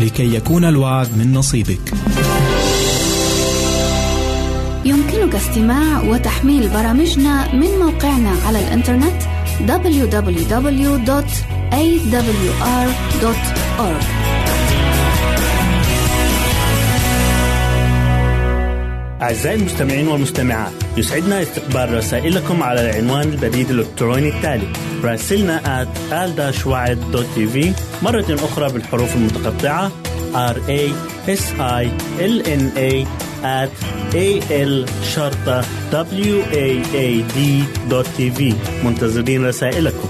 لكي 0.00 0.34
يكون 0.34 0.64
الوعد 0.64 1.18
من 1.18 1.32
نصيبك. 1.32 1.92
يمكنك 4.84 5.34
استماع 5.34 6.02
وتحميل 6.02 6.68
برامجنا 6.68 7.54
من 7.54 7.68
موقعنا 7.78 8.32
على 8.46 8.58
الإنترنت 8.58 9.22
www.awr.org 9.68 10.80
أعزائي 19.22 19.56
المستمعين 19.58 20.08
والمستمعات 20.08 20.72
يسعدنا 20.96 21.42
استقبال 21.42 21.94
رسائلكم 21.94 22.62
على 22.62 22.90
العنوان 22.90 23.28
البريد 23.28 23.70
الإلكتروني 23.70 24.28
التالي 24.28 24.68
راسلنا 25.04 25.84
at 25.84 25.88
مرة 28.02 28.26
أخرى 28.30 28.72
بالحروف 28.72 29.16
المتقطعة. 29.16 29.90
R 30.34 30.56
a 30.68 30.82
s 31.26 31.44
i 31.58 31.84
l 32.18 32.36
n 32.62 32.64
a 32.90 32.92
at 33.42 33.74
a 34.14 34.28
l 34.50 34.74
شرطة 35.14 35.64
w 35.90 36.42
a 36.52 36.68
a 36.94 37.08
d 37.34 37.38
دوت 37.90 38.06
تي 38.16 38.30
في 38.30 38.54
منتظرين 38.84 39.46
رسائلكم. 39.46 40.08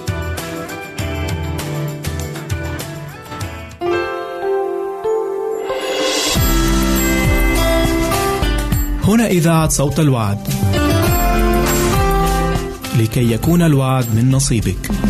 هنا 9.05 9.27
إذاعة 9.27 9.69
صوت 9.69 10.01
الوعد. 10.01 10.39
لكي 13.01 13.33
يكون 13.33 13.63
الوعد 13.63 14.05
من 14.15 14.31
نصيبك. 14.31 15.10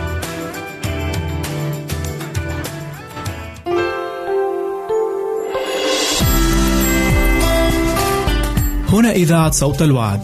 هنا 8.91 9.11
إذاعة 9.11 9.51
صوت 9.51 9.81
الوعد. 9.81 10.19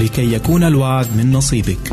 لكي 0.00 0.32
يكون 0.34 0.62
الوعد 0.62 1.06
من 1.16 1.32
نصيبك. 1.32 1.92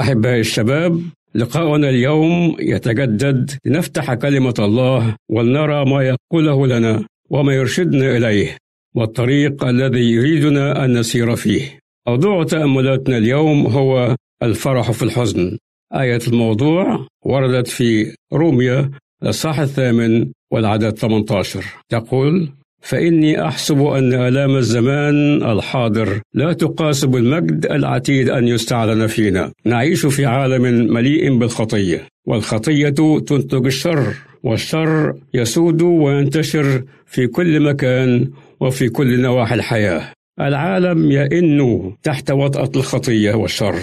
أحبائي 0.00 0.40
الشباب 0.40 1.02
لقاؤنا 1.34 1.88
اليوم 1.88 2.56
يتجدد 2.60 3.50
لنفتح 3.64 4.14
كلمة 4.14 4.54
الله 4.58 5.16
ولنرى 5.30 5.84
ما 5.84 6.02
يقوله 6.02 6.66
لنا 6.66 7.04
وما 7.30 7.52
يرشدنا 7.52 8.16
إليه 8.16 8.56
والطريق 8.94 9.64
الذي 9.64 10.10
يريدنا 10.12 10.84
أن 10.84 10.98
نسير 10.98 11.36
فيه 11.36 11.78
موضوع 12.08 12.44
تأملاتنا 12.44 13.18
اليوم 13.18 13.66
هو 13.66 14.16
الفرح 14.42 14.90
في 14.90 15.02
الحزن 15.02 15.58
آية 15.94 16.20
الموضوع 16.28 17.06
وردت 17.24 17.68
في 17.68 18.14
روميا 18.32 18.90
الصح 19.24 19.60
الثامن 19.60 20.26
والعدد 20.50 20.98
18 20.98 21.64
تقول 21.88 22.48
فإني 22.80 23.46
أحسب 23.48 23.82
أن 23.82 24.12
آلام 24.12 24.56
الزمان 24.56 25.42
الحاضر 25.42 26.20
لا 26.34 26.52
تقاس 26.52 27.04
بالمجد 27.04 27.66
العتيد 27.66 28.30
أن 28.30 28.48
يستعلن 28.48 29.06
فينا. 29.06 29.52
نعيش 29.64 30.06
في 30.06 30.26
عالم 30.26 30.92
مليء 30.94 31.38
بالخطية 31.38 32.06
والخطية 32.26 32.88
تنتج 33.18 33.66
الشر 33.66 34.14
والشر 34.42 35.14
يسود 35.34 35.82
وينتشر 35.82 36.82
في 37.06 37.26
كل 37.26 37.60
مكان 37.60 38.30
وفي 38.60 38.88
كل 38.88 39.20
نواحي 39.20 39.54
الحياة. 39.54 40.12
العالم 40.40 41.10
يئن 41.12 41.92
تحت 42.02 42.30
وطأة 42.30 42.70
الخطية 42.76 43.34
والشر. 43.34 43.78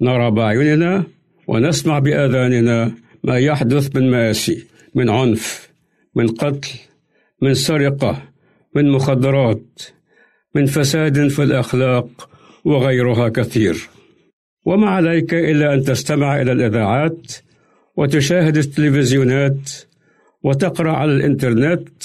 نرى 0.00 0.30
بأعيننا 0.30 1.04
ونسمع 1.48 1.98
بآذاننا 1.98 3.03
ما 3.24 3.38
يحدث 3.38 3.96
من 3.96 4.10
مآسي 4.10 4.66
من 4.94 5.10
عنف 5.10 5.70
من 6.14 6.28
قتل 6.28 6.68
من 7.42 7.54
سرقة 7.54 8.22
من 8.74 8.90
مخدرات 8.90 9.82
من 10.54 10.66
فساد 10.66 11.28
في 11.28 11.42
الأخلاق 11.42 12.30
وغيرها 12.64 13.28
كثير. 13.28 13.88
وما 14.66 14.88
عليك 14.88 15.34
إلا 15.34 15.74
أن 15.74 15.82
تستمع 15.82 16.42
إلى 16.42 16.52
الإذاعات 16.52 17.32
وتشاهد 17.96 18.56
التلفزيونات 18.56 19.70
وتقرأ 20.42 20.92
على 20.92 21.12
الإنترنت 21.12 22.02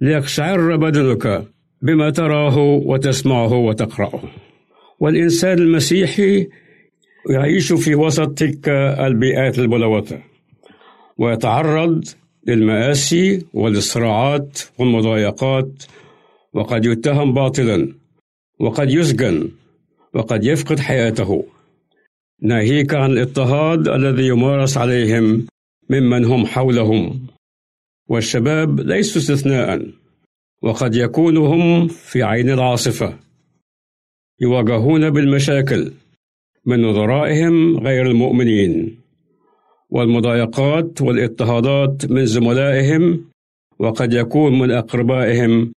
ليقشعر 0.00 0.76
بدنك 0.76 1.44
بما 1.82 2.10
تراه 2.10 2.58
وتسمعه 2.58 3.52
وتقرأه. 3.52 4.22
والإنسان 5.00 5.58
المسيحي 5.58 6.48
يعيش 7.30 7.72
في 7.72 7.94
وسط 7.94 8.28
تلك 8.28 8.68
البيئات 8.98 9.58
الملوثة 9.58 10.31
ويتعرض 11.18 12.04
للمآسي 12.46 13.46
والصراعات 13.54 14.58
والمضايقات 14.78 15.84
وقد 16.52 16.84
يتهم 16.84 17.34
باطلا 17.34 17.88
وقد 18.60 18.90
يسجن 18.90 19.50
وقد 20.14 20.44
يفقد 20.44 20.78
حياته. 20.80 21.44
ناهيك 22.42 22.94
عن 22.94 23.10
الاضطهاد 23.10 23.88
الذي 23.88 24.26
يمارس 24.26 24.76
عليهم 24.76 25.46
ممن 25.90 26.24
هم 26.24 26.46
حولهم. 26.46 27.26
والشباب 28.08 28.80
ليسوا 28.80 29.20
استثناء 29.22 29.86
وقد 30.62 30.94
يكونوا 30.94 31.54
هم 31.54 31.88
في 31.88 32.22
عين 32.22 32.50
العاصفة. 32.50 33.18
يواجهون 34.40 35.10
بالمشاكل 35.10 35.92
من 36.66 36.82
نظرائهم 36.82 37.78
غير 37.78 38.06
المؤمنين. 38.06 39.01
والمضايقات 39.92 41.02
والاضطهادات 41.02 42.10
من 42.10 42.26
زملائهم 42.26 43.24
وقد 43.78 44.12
يكون 44.12 44.58
من 44.58 44.70
أقربائهم 44.70 45.72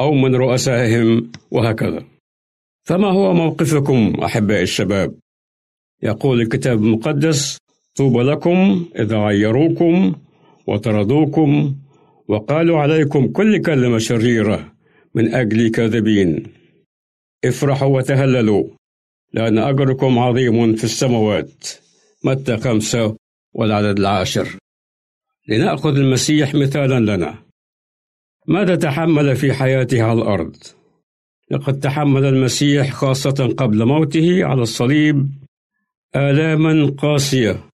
أو 0.00 0.12
من 0.12 0.34
رؤسائهم 0.34 1.30
وهكذا. 1.50 2.04
فما 2.84 3.08
هو 3.10 3.32
موقفكم 3.32 4.14
أحبائي 4.24 4.62
الشباب؟ 4.62 5.14
يقول 6.02 6.40
الكتاب 6.40 6.78
المقدس 6.82 7.58
طوبى 7.96 8.22
لكم 8.22 8.86
إذا 8.98 9.18
عيروكم 9.18 10.14
وطردوكم 10.66 11.74
وقالوا 12.28 12.78
عليكم 12.78 13.28
كل 13.28 13.62
كلمة 13.62 13.98
شريرة 13.98 14.72
من 15.14 15.34
أجل 15.34 15.68
كاذبين. 15.70 16.42
افرحوا 17.44 17.96
وتهللوا 17.96 18.64
لأن 19.32 19.58
أجركم 19.58 20.18
عظيم 20.18 20.76
في 20.76 20.84
السماوات. 20.84 21.68
متى 22.24 22.56
خمسة 22.56 23.21
والعدد 23.52 23.98
العاشر. 23.98 24.48
لنأخذ 25.48 25.96
المسيح 25.96 26.54
مثالا 26.54 27.16
لنا. 27.16 27.38
ماذا 28.48 28.76
تحمل 28.76 29.36
في 29.36 29.52
حياته 29.52 30.02
على 30.02 30.22
الأرض؟ 30.22 30.56
لقد 31.50 31.80
تحمل 31.80 32.24
المسيح 32.24 32.92
خاصة 32.92 33.54
قبل 33.58 33.84
موته 33.84 34.44
على 34.44 34.62
الصليب 34.62 35.30
آلاما 36.16 36.94
قاسية 36.98 37.64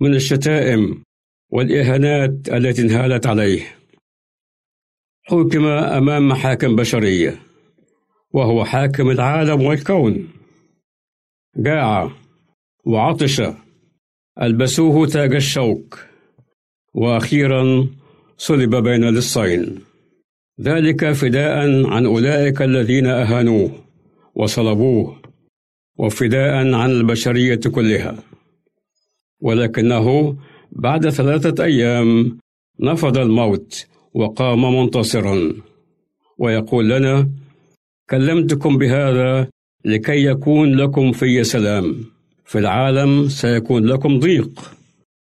من 0.00 0.14
الشتائم 0.14 1.02
والإهانات 1.50 2.48
التي 2.48 2.82
انهالت 2.82 3.26
عليه. 3.26 3.76
حكم 5.22 5.66
أمام 5.66 6.28
محاكم 6.28 6.76
بشرية 6.76 7.42
وهو 8.30 8.64
حاكم 8.64 9.10
العالم 9.10 9.62
والكون. 9.62 10.28
جاع 11.56 12.10
وعطش 12.84 13.42
ألبسوه 14.42 15.06
تاج 15.06 15.34
الشوك. 15.34 15.98
وأخيرا 16.94 17.88
صلب 18.38 18.76
بين 18.76 19.04
للصين. 19.04 19.78
ذلك 20.60 21.12
فداء 21.12 21.86
عن 21.86 22.06
أولئك 22.06 22.62
الذين 22.62 23.06
أهانوه 23.06 23.70
وصلبوه 24.34 25.16
وفداء 25.98 26.74
عن 26.74 26.90
البشرية 26.90 27.60
كلها. 27.74 28.16
ولكنه 29.40 30.36
بعد 30.72 31.08
ثلاثة 31.08 31.64
أيام 31.64 32.38
نفض 32.80 33.18
الموت 33.18 33.86
وقام 34.14 34.78
منتصرا. 34.78 35.52
ويقول 36.38 36.88
لنا 36.90 37.28
كلمتكم 38.10 38.78
بهذا 38.78 39.48
لكي 39.84 40.24
يكون 40.24 40.76
لكم 40.76 41.12
في 41.12 41.44
سلام. 41.44 42.04
في 42.50 42.58
العالم 42.58 43.28
سيكون 43.28 43.86
لكم 43.86 44.18
ضيق 44.18 44.72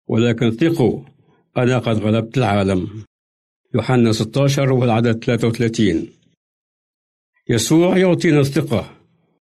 ولكن 0.08 0.50
ثقوا 0.50 1.00
أنا 1.56 1.78
قد 1.78 1.98
غلبت 1.98 2.38
العالم. 2.38 2.88
يوحنا 3.74 4.12
16 4.12 4.72
والعدد 4.72 5.24
33 5.24 6.08
يسوع 7.48 7.98
يعطينا 7.98 8.40
الثقة 8.40 8.90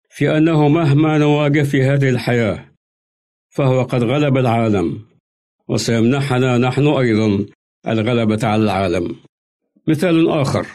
في 0.09 0.37
أنه 0.37 0.67
مهما 0.67 1.17
نواجه 1.17 1.63
في 1.63 1.83
هذه 1.83 2.09
الحياة 2.09 2.65
فهو 3.49 3.83
قد 3.83 4.03
غلب 4.03 4.37
العالم 4.37 5.01
وسيمنحنا 5.67 6.57
نحن 6.57 6.87
أيضا 6.87 7.45
الغلبة 7.87 8.47
على 8.47 8.63
العالم. 8.63 9.15
مثال 9.87 10.29
آخر 10.29 10.67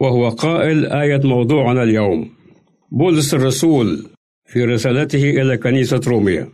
وهو 0.00 0.28
قائل 0.28 0.86
آية 0.86 1.20
موضوعنا 1.24 1.82
اليوم. 1.82 2.30
بولس 2.90 3.34
الرسول 3.34 4.13
في 4.54 4.64
رسالته 4.64 5.30
إلى 5.30 5.56
كنيسة 5.56 6.00
روميا. 6.06 6.48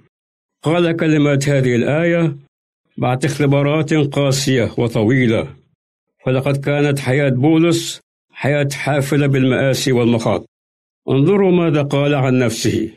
قال 0.62 0.96
كلمات 0.96 1.48
هذه 1.48 1.76
الآية 1.76 2.36
بعد 2.98 3.24
اختبارات 3.24 3.94
قاسية 3.94 4.70
وطويلة. 4.78 5.48
فلقد 6.26 6.56
كانت 6.56 6.98
حياة 6.98 7.28
بولس 7.28 8.00
حياة 8.32 8.68
حافلة 8.72 9.26
بالمآسي 9.26 9.92
والمخاط. 9.92 10.46
انظروا 11.08 11.52
ماذا 11.52 11.82
قال 11.82 12.14
عن 12.14 12.38
نفسه 12.38 12.90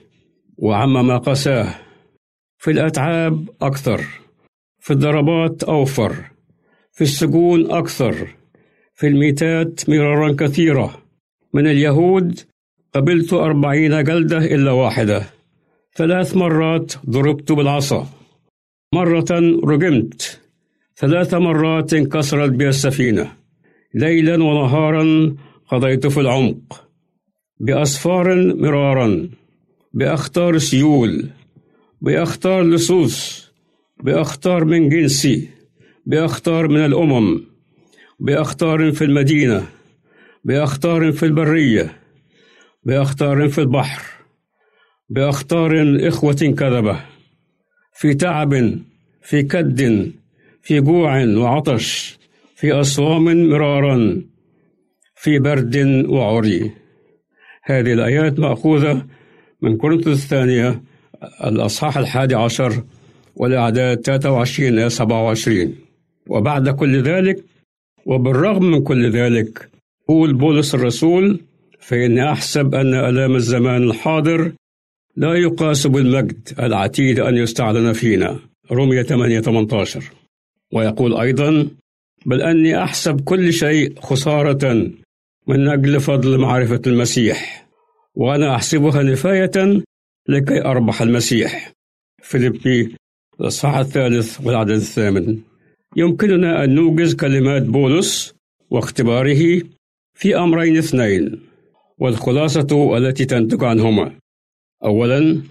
وعما 0.57 1.17
قساه. 1.17 1.75
في 2.57 2.71
الأتعاب 2.71 3.49
أكثر 3.61 4.01
في 4.79 4.91
الضربات 4.93 5.63
أوفر 5.63 6.15
في 6.91 7.01
السجون 7.01 7.71
أكثر 7.71 8.35
في 8.93 9.07
الميتات 9.07 9.89
مرارا 9.89 10.35
كثيرة. 10.39 11.03
من 11.53 11.67
اليهود 11.67 12.39
قبلت 12.95 13.33
أربعين 13.33 14.03
جلدة 14.03 14.37
إلا 14.37 14.71
واحدة. 14.71 15.23
ثلاث 15.95 16.37
مرات 16.37 16.93
ضربت 17.09 17.51
بالعصا. 17.51 18.07
مرة 18.93 19.25
رجمت. 19.63 20.39
ثلاث 20.97 21.33
مرات 21.33 21.93
انكسرت 21.93 22.49
بي 22.49 22.69
السفينة. 22.69 23.31
ليلا 23.93 24.43
ونهارا 24.43 25.35
قضيت 25.67 26.07
في 26.07 26.19
العمق. 26.19 26.87
بأسفار 27.59 28.55
مرارا. 28.55 29.29
بأخطار 29.93 30.57
سيول. 30.57 31.29
بأخطار 32.01 32.63
لصوص. 32.63 33.49
بأخطار 34.03 34.65
من 34.65 34.89
جنسي. 34.89 35.49
بأخطار 36.05 36.67
من 36.67 36.85
الأمم. 36.85 37.41
بأخطار 38.19 38.91
في 38.91 39.03
المدينة. 39.03 39.65
بأخطار 40.43 41.11
في 41.11 41.25
البرية. 41.25 42.02
بأخطار 42.85 43.49
في 43.49 43.61
البحر 43.61 44.03
بأخطار 45.09 45.97
إخوة 46.07 46.33
كذبة 46.33 46.99
في 47.93 48.13
تعب 48.13 48.79
في 49.21 49.43
كد 49.43 50.11
في 50.61 50.79
جوع 50.81 51.25
وعطش 51.25 52.19
في 52.55 52.71
أصوام 52.71 53.49
مرارا 53.49 54.21
في 55.15 55.39
برد 55.39 56.05
وعري. 56.09 56.71
هذه 57.63 57.93
الآيات 57.93 58.39
مأخوذة 58.39 59.05
من 59.61 59.77
كورنثوس 59.77 60.23
الثانية 60.23 60.81
الأصحاح 61.43 61.97
الحادي 61.97 62.35
عشر 62.35 62.83
والأعداد 63.35 64.01
23 64.01 64.69
إلى 64.69 64.89
27 64.89 65.75
وبعد 66.27 66.69
كل 66.69 67.03
ذلك 67.03 67.43
وبالرغم 68.05 68.65
من 68.65 68.83
كل 68.83 69.11
ذلك 69.11 69.69
قول 70.07 70.33
بولس 70.33 70.75
الرسول 70.75 71.39
فإني 71.83 72.31
أحسب 72.31 72.75
أن 72.75 72.93
ألام 72.93 73.35
الزمان 73.35 73.83
الحاضر 73.83 74.51
لا 75.15 75.33
يقاس 75.33 75.87
بالمجد 75.87 76.49
العتيد 76.59 77.19
أن 77.19 77.37
يستعلن 77.37 77.93
فينا. 77.93 78.39
رومية 78.71 79.01
8 79.01 79.39
18 79.39 80.03
ويقول 80.73 81.17
أيضا 81.17 81.67
بل 82.25 82.41
أني 82.41 82.83
أحسب 82.83 83.21
كل 83.21 83.53
شيء 83.53 83.99
خسارة 83.99 84.91
من 85.47 85.67
أجل 85.67 85.99
فضل 85.99 86.37
معرفة 86.37 86.81
المسيح 86.87 87.67
وأنا 88.15 88.55
أحسبها 88.55 89.03
نفاية 89.03 89.83
لكي 90.29 90.65
أربح 90.65 91.01
المسيح. 91.01 91.71
فيليبي 92.21 92.95
الإصحاح 93.41 93.75
الثالث 93.75 94.41
والعدد 94.41 94.71
الثامن. 94.71 95.39
يمكننا 95.95 96.63
أن 96.63 96.75
نوجز 96.75 97.15
كلمات 97.15 97.61
بولس 97.61 98.33
واختباره 98.69 99.61
في 100.13 100.37
أمرين 100.37 100.77
اثنين. 100.77 101.52
والخلاصة 101.97 102.97
التي 102.97 103.25
تنتج 103.25 103.63
عنهما. 103.63 104.11
أولا 104.83 105.41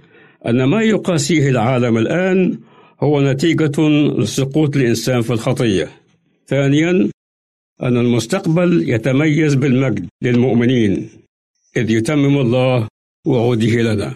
أن 0.46 0.64
ما 0.64 0.82
يقاسيه 0.82 1.50
العالم 1.50 1.98
الآن 1.98 2.58
هو 3.00 3.20
نتيجة 3.20 3.88
لسقوط 4.18 4.76
الإنسان 4.76 5.20
في 5.22 5.32
الخطية. 5.32 5.88
ثانيا 6.46 7.10
أن 7.82 7.96
المستقبل 7.96 8.88
يتميز 8.88 9.54
بالمجد 9.54 10.06
للمؤمنين 10.22 11.08
إذ 11.76 11.90
يتمم 11.90 12.38
الله 12.38 12.88
وعوده 13.26 13.82
لنا. 13.82 14.14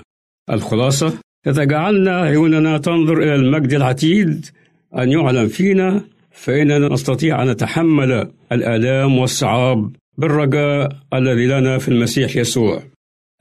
الخلاصة 0.50 1.18
إذا 1.46 1.64
جعلنا 1.64 2.20
عيوننا 2.20 2.78
تنظر 2.78 3.22
إلى 3.22 3.34
المجد 3.34 3.72
العتيد 3.74 4.46
أن 4.98 5.10
يعلن 5.10 5.48
فينا 5.48 6.04
فإننا 6.30 6.88
نستطيع 6.88 7.42
أن 7.42 7.50
نتحمل 7.50 8.30
الآلام 8.52 9.18
والصعاب 9.18 9.96
بالرجاء 10.18 10.88
الذي 11.14 11.46
لنا 11.46 11.78
في 11.78 11.88
المسيح 11.88 12.36
يسوع. 12.36 12.82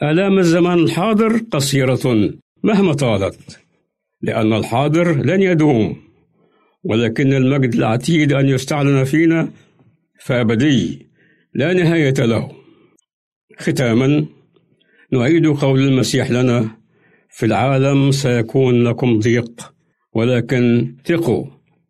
آلام 0.03 0.39
الزمان 0.39 0.79
الحاضر 0.79 1.37
قصيرة 1.51 2.33
مهما 2.63 2.93
طالت 2.93 3.59
لأن 4.21 4.53
الحاضر 4.53 5.11
لن 5.11 5.41
يدوم 5.41 5.95
ولكن 6.83 7.33
المجد 7.33 7.73
العتيد 7.73 8.33
أن 8.33 8.49
يستعلن 8.49 9.03
فينا 9.03 9.51
فأبدي 10.19 11.07
لا 11.53 11.73
نهاية 11.73 12.13
له. 12.19 12.51
ختاما 13.59 14.25
نعيد 15.11 15.47
قول 15.47 15.79
المسيح 15.79 16.31
لنا 16.31 16.69
في 17.29 17.45
العالم 17.45 18.11
سيكون 18.11 18.83
لكم 18.83 19.19
ضيق 19.19 19.73
ولكن 20.13 20.95
ثقوا 21.05 21.45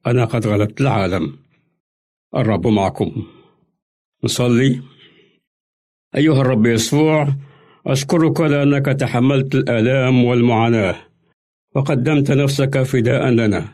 أنا 0.08 0.26
قد 0.26 0.48
غلبت 0.48 0.82
العالم. 0.82 1.36
الرب 2.36 2.68
معكم. 2.68 3.35
نصلي 4.26 4.82
أيها 6.18 6.42
الرب 6.42 6.66
يسوع 6.66 7.28
أشكرك 7.88 8.42
لأنك 8.42 8.86
تحملت 8.86 9.56
الآلام 9.56 10.26
والمعاناة 10.26 10.96
وقدمت 11.76 12.32
نفسك 12.32 12.84
فداء 12.84 13.30
لنا. 13.30 13.66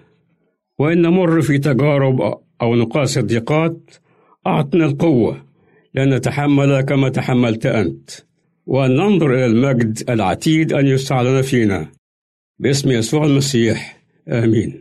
وإن 0.79 1.01
نمر 1.01 1.41
في 1.41 1.57
تجارب 1.57 2.21
أو 2.61 2.75
نقاس 2.75 3.17
الضيقات 3.17 3.95
أعطنا 4.47 4.85
القوة 4.85 5.45
لأن 5.93 6.13
نتحمل 6.13 6.81
كما 6.81 7.09
تحملت 7.09 7.65
أنت. 7.65 8.09
وأن 8.65 8.95
ننظر 8.95 9.33
إلى 9.33 9.45
المجد 9.45 10.09
العتيد 10.09 10.73
أن 10.73 10.87
يستعلن 10.87 11.41
فينا. 11.41 11.91
باسم 12.59 12.91
يسوع 12.91 13.25
المسيح 13.25 13.97
آمين. 14.27 14.80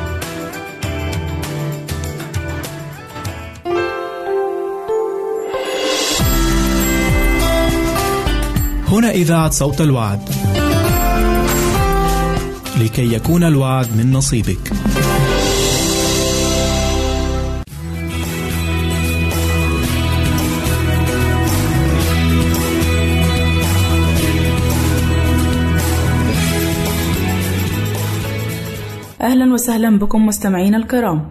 هنا 9.01 9.11
إذاعة 9.11 9.49
صوت 9.49 9.81
الوعد. 9.81 10.19
لكي 12.81 13.13
يكون 13.13 13.43
الوعد 13.43 13.87
من 13.97 14.11
نصيبك. 14.11 14.71
أهلا 29.21 29.53
وسهلا 29.53 29.99
بكم 29.99 30.25
مستمعينا 30.25 30.77
الكرام 30.77 31.29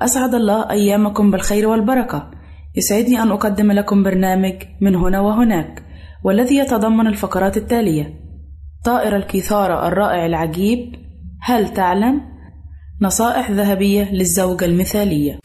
أسعد 0.00 0.34
الله 0.34 0.70
أيامكم 0.70 1.30
بالخير 1.30 1.68
والبركة 1.68 2.30
يسعدني 2.76 3.22
أن 3.22 3.30
أقدم 3.30 3.72
لكم 3.72 4.02
برنامج 4.02 4.54
من 4.80 4.94
هنا 4.94 5.20
وهناك 5.20 5.91
والذي 6.24 6.56
يتضمن 6.56 7.06
الفقرات 7.06 7.56
التالية. 7.56 8.14
طائر 8.84 9.16
الكيثارة 9.16 9.88
الرائع 9.88 10.26
العجيب 10.26 10.94
هل 11.40 11.72
تعلم؟ 11.74 12.20
نصائح 13.00 13.50
ذهبية 13.50 14.12
للزوجة 14.12 14.64
المثالية. 14.64 15.38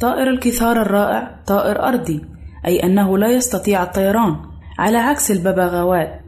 طائر 0.00 0.30
الكثار 0.30 0.82
الرائع 0.82 1.42
طائر 1.46 1.88
أرضي 1.88 2.22
أي 2.66 2.82
أنه 2.82 3.18
لا 3.18 3.28
يستطيع 3.28 3.82
الطيران 3.82 4.36
على 4.78 4.98
عكس 4.98 5.30
الببغاوات. 5.30 6.20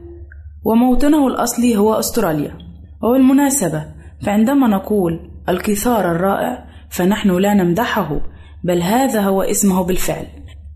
وموطنه 0.65 1.27
الأصلي 1.27 1.77
هو 1.77 1.93
أستراليا. 1.93 2.68
وبالمناسبة 3.03 3.85
فعندما 4.25 4.67
نقول 4.67 5.31
الكثار 5.49 6.11
الرائع 6.11 6.65
فنحن 6.89 7.37
لا 7.37 7.53
نمدحه 7.53 8.21
بل 8.63 8.81
هذا 8.81 9.21
هو 9.21 9.41
اسمه 9.41 9.83
بالفعل. 9.83 10.25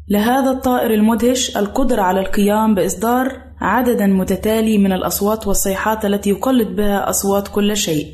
لهذا 0.09 0.51
الطائر 0.51 0.93
المدهش 0.93 1.57
القدرة 1.57 2.01
على 2.01 2.19
القيام 2.19 2.76
بإصدار 2.76 3.41
عددا 3.61 4.07
متتالي 4.07 4.78
من 4.78 4.91
الأصوات 4.91 5.47
والصيحات 5.47 6.05
التي 6.05 6.30
يقلد 6.30 6.76
بها 6.76 7.09
أصوات 7.09 7.47
كل 7.47 7.78
شيء 7.78 8.07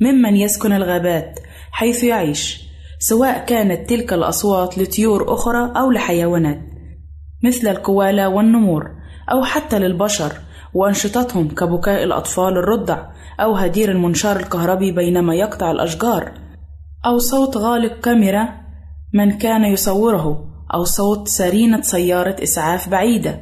ممن 0.00 0.36
يسكن 0.36 0.72
الغابات 0.72 1.40
حيث 1.72 2.04
يعيش 2.04 2.62
سواء 2.98 3.44
كانت 3.44 3.90
تلك 3.90 4.12
الأصوات 4.12 4.78
لطيور 4.78 5.34
أخرى 5.34 5.72
أو 5.76 5.90
لحيوانات 5.90 6.60
مثل 7.44 7.68
الكوالا 7.68 8.26
والنمور 8.26 8.90
أو 9.32 9.44
حتى 9.44 9.78
للبشر 9.78 10.32
وأنشطتهم 10.74 11.48
كبكاء 11.48 12.04
الأطفال 12.04 12.52
الرضع 12.56 13.06
أو 13.42 13.56
هدير 13.56 13.90
المنشار 13.90 14.36
الكهربي 14.36 14.92
بينما 14.92 15.34
يقطع 15.34 15.70
الأشجار 15.70 16.32
أو 17.06 17.18
صوت 17.18 17.56
غالق 17.56 18.00
كاميرا 18.00 18.48
من 19.14 19.38
كان 19.38 19.64
يصوره 19.64 20.44
أو 20.74 20.84
صوت 20.84 21.28
سرينة 21.28 21.80
سيارة 21.80 22.36
إسعاف 22.42 22.88
بعيدة. 22.88 23.40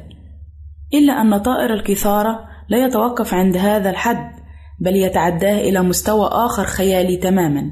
إلا 0.93 1.21
أن 1.21 1.37
طائر 1.37 1.73
الكثارة 1.73 2.39
لا 2.69 2.85
يتوقف 2.85 3.33
عند 3.33 3.57
هذا 3.57 3.89
الحد 3.89 4.31
بل 4.79 4.95
يتعداه 4.95 5.61
إلى 5.61 5.81
مستوى 5.81 6.29
آخر 6.31 6.63
خيالي 6.63 7.17
تماما. 7.17 7.71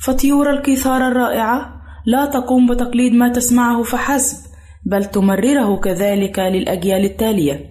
فطيور 0.00 0.50
الكثارة 0.50 1.08
الرائعة 1.08 1.80
لا 2.06 2.26
تقوم 2.26 2.70
بتقليد 2.70 3.12
ما 3.12 3.28
تسمعه 3.28 3.82
فحسب 3.82 4.36
بل 4.86 5.04
تمرره 5.04 5.76
كذلك 5.76 6.38
للأجيال 6.38 7.04
التالية. 7.04 7.70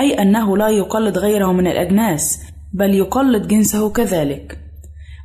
أي 0.00 0.22
أنه 0.22 0.56
لا 0.56 0.68
يقلد 0.68 1.18
غيره 1.18 1.52
من 1.52 1.66
الأجناس 1.66 2.55
بل 2.78 2.94
يقلد 2.94 3.48
جنسه 3.48 3.90
كذلك. 3.90 4.58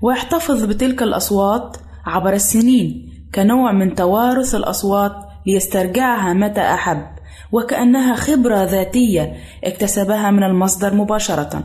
ويحتفظ 0.01 0.65
بتلك 0.65 1.03
الأصوات 1.03 1.77
عبر 2.05 2.33
السنين 2.33 3.11
كنوع 3.35 3.71
من 3.71 3.95
توارث 3.95 4.55
الأصوات 4.55 5.11
ليسترجعها 5.47 6.33
متى 6.33 6.61
أحب 6.61 7.05
وكأنها 7.51 8.15
خبرة 8.15 8.63
ذاتية 8.63 9.33
اكتسبها 9.63 10.31
من 10.31 10.43
المصدر 10.43 10.95
مباشرة. 10.95 11.63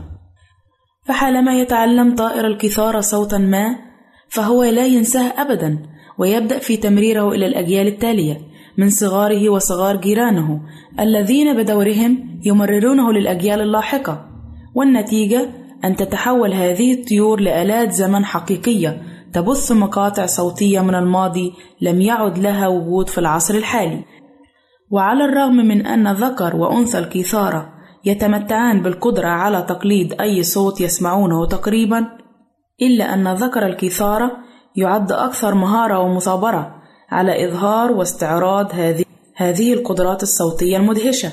فحالما 1.05 1.59
يتعلم 1.59 2.15
طائر 2.15 2.47
الكثارة 2.47 2.99
صوتا 2.99 3.37
ما 3.37 3.75
فهو 4.29 4.63
لا 4.63 4.85
ينساه 4.85 5.41
أبدا 5.41 5.79
ويبدأ 6.17 6.59
في 6.59 6.77
تمريره 6.77 7.29
إلى 7.29 7.45
الأجيال 7.45 7.87
التالية 7.87 8.37
من 8.77 8.89
صغاره 8.89 9.49
وصغار 9.49 9.95
جيرانه 9.95 10.61
الذين 10.99 11.57
بدورهم 11.57 12.39
يمررونه 12.45 13.13
للأجيال 13.13 13.61
اللاحقة. 13.61 14.25
والنتيجة 14.75 15.49
أن 15.85 15.95
تتحول 15.95 16.53
هذه 16.53 16.93
الطيور 16.93 17.39
لآلات 17.39 17.91
زمن 17.91 18.25
حقيقية 18.25 19.01
تبث 19.33 19.71
مقاطع 19.71 20.25
صوتية 20.25 20.81
من 20.81 20.95
الماضي 20.95 21.53
لم 21.81 22.01
يعد 22.01 22.37
لها 22.37 22.67
وجود 22.67 23.09
في 23.09 23.17
العصر 23.17 23.55
الحالي. 23.55 24.03
وعلى 24.91 25.25
الرغم 25.25 25.55
من 25.55 25.85
أن 25.85 26.13
ذكر 26.13 26.55
وأنثى 26.55 26.99
الكثارة 26.99 27.69
يتمتعان 28.05 28.81
بالقدرة 28.81 29.27
على 29.27 29.61
تقليد 29.61 30.21
أي 30.21 30.43
صوت 30.43 30.81
يسمعونه 30.81 31.45
تقريبا 31.45 32.05
إلا 32.81 33.13
أن 33.13 33.33
ذكر 33.33 33.65
الكثارة 33.65 34.31
يعد 34.75 35.11
أكثر 35.11 35.55
مهارة 35.55 35.99
ومثابرة 35.99 36.75
على 37.09 37.47
إظهار 37.47 37.91
واستعراض 37.91 38.71
هذه 38.73 39.05
هذه 39.35 39.73
القدرات 39.73 40.23
الصوتية 40.23 40.77
المدهشة. 40.77 41.31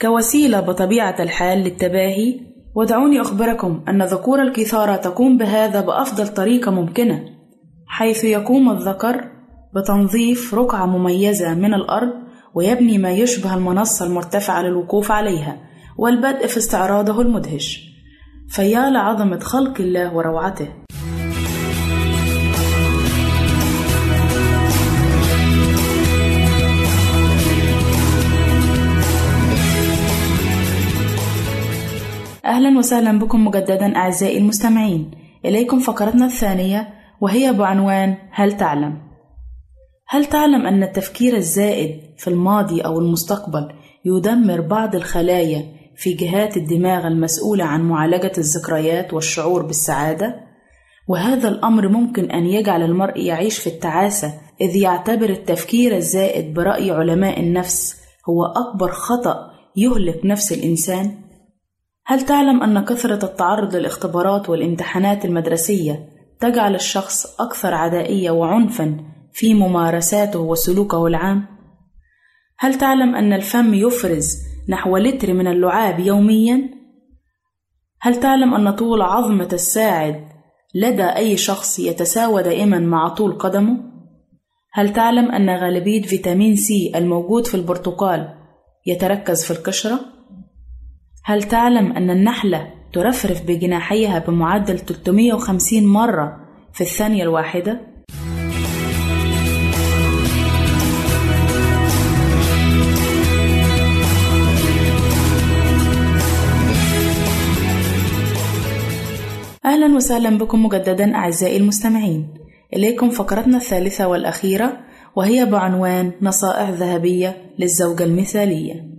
كوسيلة 0.00 0.60
بطبيعة 0.60 1.16
الحال 1.20 1.58
للتباهي 1.58 2.53
ودعوني 2.74 3.20
أخبركم 3.20 3.84
أن 3.88 4.02
ذكور 4.02 4.42
الكثارة 4.42 4.96
تقوم 4.96 5.38
بهذا 5.38 5.80
بأفضل 5.80 6.28
طريقة 6.28 6.70
ممكنة 6.70 7.24
حيث 7.86 8.24
يقوم 8.24 8.70
الذكر 8.70 9.24
بتنظيف 9.74 10.54
رقعة 10.54 10.86
مميزة 10.86 11.54
من 11.54 11.74
الأرض 11.74 12.12
ويبني 12.54 12.98
ما 12.98 13.10
يشبه 13.10 13.54
المنصة 13.54 14.06
المرتفعة 14.06 14.62
للوقوف 14.62 15.10
عليها 15.10 15.56
والبدء 15.98 16.46
في 16.46 16.56
استعراضه 16.56 17.20
المدهش. 17.20 17.80
فيا 18.48 18.90
لعظمة 18.90 19.38
خلق 19.38 19.80
الله 19.80 20.14
وروعته. 20.14 20.68
أهلا 32.44 32.78
وسهلا 32.78 33.18
بكم 33.18 33.44
مجددا 33.44 33.96
أعزائي 33.96 34.38
المستمعين 34.38 35.10
إليكم 35.44 35.78
فقرتنا 35.78 36.26
الثانية 36.26 36.88
وهي 37.20 37.52
بعنوان 37.52 38.16
هل 38.30 38.56
تعلم؟ 38.56 38.98
هل 40.08 40.24
تعلم 40.24 40.66
أن 40.66 40.82
التفكير 40.82 41.36
الزائد 41.36 42.00
في 42.18 42.28
الماضي 42.28 42.80
أو 42.80 42.98
المستقبل 42.98 43.68
يدمر 44.04 44.60
بعض 44.60 44.94
الخلايا 44.94 45.64
في 45.96 46.12
جهات 46.12 46.56
الدماغ 46.56 47.06
المسؤولة 47.06 47.64
عن 47.64 47.88
معالجة 47.88 48.32
الذكريات 48.38 49.14
والشعور 49.14 49.62
بالسعادة؟ 49.62 50.40
وهذا 51.08 51.48
الأمر 51.48 51.88
ممكن 51.88 52.30
أن 52.30 52.46
يجعل 52.46 52.82
المرء 52.82 53.20
يعيش 53.20 53.58
في 53.58 53.66
التعاسة 53.66 54.34
إذ 54.60 54.76
يعتبر 54.76 55.30
التفكير 55.30 55.96
الزائد 55.96 56.54
برأي 56.54 56.90
علماء 56.90 57.40
النفس 57.40 57.96
هو 58.28 58.44
أكبر 58.44 58.92
خطأ 58.92 59.50
يهلك 59.76 60.20
نفس 60.24 60.52
الإنسان؟ 60.52 61.23
هل 62.06 62.20
تعلم 62.20 62.62
أن 62.62 62.84
كثرة 62.84 63.24
التعرض 63.24 63.76
للاختبارات 63.76 64.48
والامتحانات 64.50 65.24
المدرسية 65.24 66.08
تجعل 66.40 66.74
الشخص 66.74 67.40
أكثر 67.40 67.74
عدائية 67.74 68.30
وعنفًا 68.30 68.96
في 69.32 69.54
ممارساته 69.54 70.38
وسلوكه 70.38 71.06
العام؟ 71.06 71.46
هل 72.58 72.74
تعلم 72.74 73.14
أن 73.14 73.32
الفم 73.32 73.74
يفرز 73.74 74.36
نحو 74.68 74.96
لتر 74.96 75.32
من 75.32 75.46
اللعاب 75.46 76.00
يوميًا؟ 76.00 76.70
هل 78.00 78.20
تعلم 78.20 78.54
أن 78.54 78.70
طول 78.70 79.02
عظمة 79.02 79.48
الساعد 79.52 80.24
لدى 80.74 81.04
أي 81.04 81.36
شخص 81.36 81.78
يتساوى 81.78 82.42
دائمًا 82.42 82.78
مع 82.78 83.08
طول 83.08 83.38
قدمه؟ 83.38 83.76
هل 84.72 84.92
تعلم 84.92 85.30
أن 85.30 85.50
غالبية 85.50 86.02
فيتامين 86.02 86.56
سي 86.56 86.92
الموجود 86.94 87.46
في 87.46 87.54
البرتقال 87.54 88.34
يتركز 88.86 89.44
في 89.44 89.50
القشرة؟ 89.50 90.13
هل 91.26 91.42
تعلم 91.42 91.92
أن 91.92 92.10
النحلة 92.10 92.70
ترفرف 92.92 93.42
بجناحيها 93.42 94.18
بمعدل 94.18 94.78
350 94.78 95.86
مرة 95.86 96.36
في 96.72 96.80
الثانية 96.80 97.22
الواحدة؟ 97.22 97.80
أهلا 109.64 109.96
وسهلا 109.96 110.38
بكم 110.38 110.64
مجددا 110.66 111.14
أعزائي 111.14 111.56
المستمعين 111.56 112.28
إليكم 112.74 113.10
فقرتنا 113.10 113.56
الثالثة 113.56 114.08
والأخيرة 114.08 114.78
وهي 115.16 115.44
بعنوان 115.44 116.12
نصائح 116.22 116.70
ذهبية 116.70 117.36
للزوجة 117.58 118.04
المثالية 118.04 118.93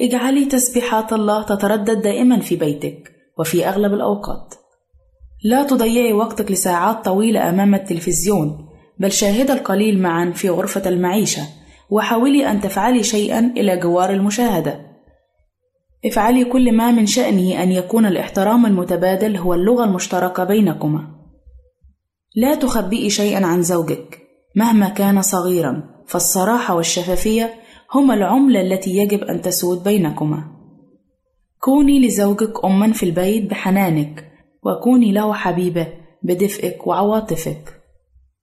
اجعلي 0.00 0.44
تسبيحات 0.44 1.12
الله 1.12 1.42
تتردد 1.42 2.02
دائما 2.02 2.40
في 2.40 2.56
بيتك 2.56 3.12
وفي 3.38 3.68
أغلب 3.68 3.94
الأوقات. 3.94 4.54
لا 5.44 5.62
تضيعي 5.62 6.12
وقتك 6.12 6.50
لساعات 6.50 7.04
طويلة 7.04 7.48
أمام 7.48 7.74
التلفزيون 7.74 8.68
بل 8.98 9.12
شاهد 9.12 9.50
القليل 9.50 10.02
معا 10.02 10.30
في 10.30 10.50
غرفة 10.50 10.88
المعيشة 10.88 11.42
وحاولي 11.90 12.50
أن 12.50 12.60
تفعلي 12.60 13.02
شيئا 13.02 13.52
إلى 13.56 13.76
جوار 13.76 14.10
المشاهدة. 14.10 14.80
افعلي 16.04 16.44
كل 16.44 16.72
ما 16.72 16.90
من 16.90 17.06
شأنه 17.06 17.62
أن 17.62 17.72
يكون 17.72 18.06
الاحترام 18.06 18.66
المتبادل 18.66 19.36
هو 19.36 19.54
اللغة 19.54 19.84
المشتركة 19.84 20.44
بينكما. 20.44 21.16
لا 22.34 22.54
تخبئي 22.54 23.10
شيئا 23.10 23.46
عن 23.46 23.62
زوجك 23.62 24.18
مهما 24.56 24.88
كان 24.88 25.22
صغيرا 25.22 25.82
فالصراحة 26.06 26.74
والشفافية 26.74 27.65
هما 27.94 28.14
العملة 28.14 28.60
التي 28.60 28.96
يجب 28.96 29.24
أن 29.24 29.42
تسود 29.42 29.84
بينكما. 29.84 30.44
كوني 31.60 32.06
لزوجك 32.06 32.64
أما 32.64 32.92
في 32.92 33.02
البيت 33.02 33.50
بحنانك، 33.50 34.32
وكوني 34.62 35.12
له 35.12 35.32
حبيبة 35.32 35.86
بدفئك 36.22 36.86
وعواطفك. 36.86 37.72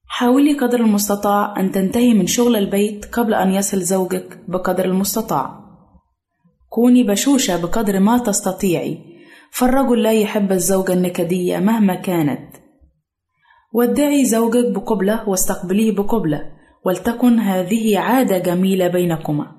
حاولي 0.07 0.53
قدر 0.53 0.79
المستطاع 0.79 1.59
أن 1.59 1.71
تنتهي 1.71 2.13
من 2.13 2.27
شغل 2.27 2.55
البيت 2.55 3.05
قبل 3.05 3.33
أن 3.33 3.51
يصل 3.51 3.81
زوجك 3.81 4.39
بقدر 4.47 4.85
المستطاع. 4.85 5.59
كوني 6.69 7.03
بشوشة 7.03 7.61
بقدر 7.61 7.99
ما 7.99 8.17
تستطيعي، 8.17 8.97
فالرجل 9.51 10.03
لا 10.03 10.11
يحب 10.11 10.51
الزوجة 10.51 10.93
النكدية 10.93 11.57
مهما 11.57 11.95
كانت. 11.95 12.55
ودعي 13.73 14.25
زوجك 14.25 14.71
بقبلة 14.71 15.29
واستقبليه 15.29 15.95
بقبلة، 15.95 16.52
ولتكن 16.85 17.39
هذه 17.39 17.99
عادة 17.99 18.37
جميلة 18.37 18.87
بينكما. 18.87 19.51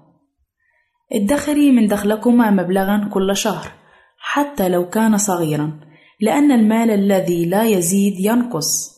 ادخري 1.12 1.70
من 1.70 1.86
دخلكما 1.86 2.50
مبلغا 2.50 3.10
كل 3.12 3.36
شهر 3.36 3.72
حتى 4.18 4.68
لو 4.68 4.88
كان 4.88 5.16
صغيرا، 5.16 5.80
لأن 6.20 6.52
المال 6.52 6.90
الذي 6.90 7.46
لا 7.46 7.64
يزيد 7.64 8.20
ينقص. 8.20 8.94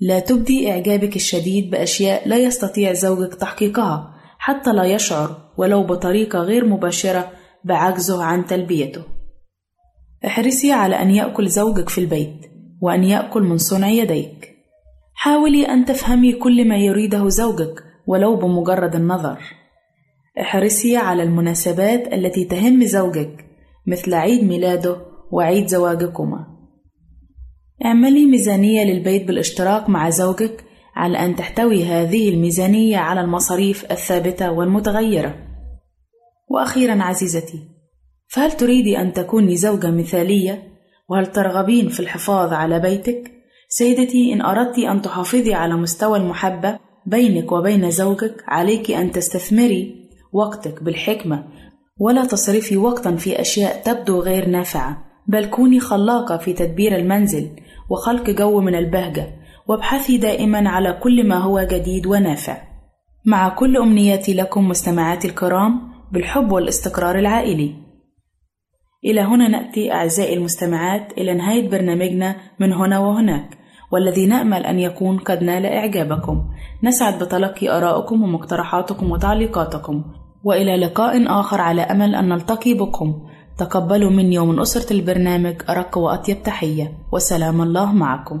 لا 0.00 0.20
تبدي 0.20 0.70
إعجابك 0.70 1.16
الشديد 1.16 1.70
بأشياء 1.70 2.28
لا 2.28 2.36
يستطيع 2.36 2.92
زوجك 2.92 3.34
تحقيقها 3.34 4.14
حتى 4.38 4.72
لا 4.72 4.84
يشعر 4.84 5.52
ولو 5.58 5.82
بطريقة 5.82 6.38
غير 6.38 6.64
مباشرة 6.64 7.32
بعجزه 7.64 8.24
عن 8.24 8.46
تلبيته. 8.46 9.02
احرصي 10.26 10.72
على 10.72 11.02
أن 11.02 11.10
يأكل 11.10 11.48
زوجك 11.48 11.88
في 11.88 11.98
البيت 12.00 12.40
وأن 12.80 13.04
يأكل 13.04 13.42
من 13.42 13.58
صنع 13.58 13.88
يديك. 13.88 14.55
حاولي 15.18 15.64
أن 15.64 15.84
تفهمي 15.84 16.32
كل 16.32 16.68
ما 16.68 16.76
يريده 16.76 17.28
زوجك 17.28 17.84
ولو 18.06 18.36
بمجرد 18.36 18.94
النظر. 18.94 19.38
احرصي 20.40 20.96
على 20.96 21.22
المناسبات 21.22 22.12
التي 22.12 22.44
تهم 22.44 22.84
زوجك 22.84 23.44
مثل 23.86 24.14
عيد 24.14 24.44
ميلاده 24.44 24.96
وعيد 25.32 25.66
زواجكما. 25.66 26.46
اعملي 27.84 28.26
ميزانية 28.26 28.84
للبيت 28.84 29.26
بالاشتراك 29.26 29.88
مع 29.88 30.10
زوجك 30.10 30.64
على 30.96 31.18
أن 31.18 31.36
تحتوي 31.36 31.84
هذه 31.84 32.28
الميزانية 32.28 32.96
على 32.96 33.20
المصاريف 33.20 33.92
الثابتة 33.92 34.50
والمتغيرة. 34.50 35.34
وأخيرا 36.48 37.02
عزيزتي، 37.02 37.68
فهل 38.28 38.52
تريدي 38.52 38.98
أن 38.98 39.12
تكوني 39.12 39.56
زوجة 39.56 39.90
مثالية؟ 39.90 40.62
وهل 41.08 41.26
ترغبين 41.26 41.88
في 41.88 42.00
الحفاظ 42.00 42.52
على 42.52 42.80
بيتك؟ 42.80 43.35
سيدتي 43.68 44.32
إن 44.32 44.42
أردت 44.42 44.78
أن 44.78 45.02
تحافظي 45.02 45.54
على 45.54 45.74
مستوى 45.74 46.18
المحبة 46.18 46.78
بينك 47.06 47.52
وبين 47.52 47.90
زوجك 47.90 48.44
عليك 48.46 48.90
أن 48.90 49.12
تستثمري 49.12 49.94
وقتك 50.32 50.82
بالحكمة 50.82 51.44
ولا 52.00 52.24
تصرفي 52.24 52.76
وقتا 52.76 53.16
في 53.16 53.40
أشياء 53.40 53.82
تبدو 53.82 54.20
غير 54.20 54.48
نافعة. 54.48 55.06
بل 55.28 55.46
كوني 55.46 55.80
خلاقة 55.80 56.36
في 56.36 56.52
تدبير 56.52 56.96
المنزل 56.96 57.50
وخلق 57.90 58.30
جو 58.30 58.60
من 58.60 58.74
البهجة 58.74 59.26
وابحثي 59.68 60.18
دائما 60.18 60.68
على 60.68 61.00
كل 61.02 61.28
ما 61.28 61.36
هو 61.36 61.60
جديد 61.60 62.06
ونافع. 62.06 62.56
مع 63.24 63.48
كل 63.48 63.76
أمنياتي 63.76 64.34
لكم 64.34 64.68
مستمعاتي 64.68 65.28
الكرام 65.28 65.80
بالحب 66.12 66.52
والاستقرار 66.52 67.18
العائلي. 67.18 67.85
إلى 69.06 69.20
هنا 69.20 69.48
نأتي 69.48 69.92
أعزائي 69.92 70.34
المستمعات 70.36 71.12
إلى 71.18 71.34
نهاية 71.34 71.70
برنامجنا 71.70 72.36
من 72.60 72.72
هنا 72.72 72.98
وهناك 72.98 73.48
والذي 73.92 74.26
نأمل 74.26 74.66
أن 74.66 74.78
يكون 74.78 75.18
قد 75.18 75.42
نال 75.42 75.66
إعجابكم. 75.66 76.44
نسعد 76.82 77.22
بتلقي 77.22 77.68
آرائكم 77.76 78.22
ومقترحاتكم 78.22 79.10
وتعليقاتكم 79.10 80.04
وإلى 80.44 80.76
لقاء 80.76 81.40
آخر 81.40 81.60
على 81.60 81.82
أمل 81.82 82.14
أن 82.14 82.28
نلتقي 82.28 82.74
بكم. 82.74 83.14
تقبلوا 83.58 84.10
مني 84.10 84.38
ومن 84.38 84.60
أسرة 84.60 84.92
البرنامج 84.92 85.54
أرق 85.70 85.98
وأطيب 85.98 86.42
تحية 86.42 86.92
وسلام 87.12 87.62
الله 87.62 87.92
معكم. 87.92 88.40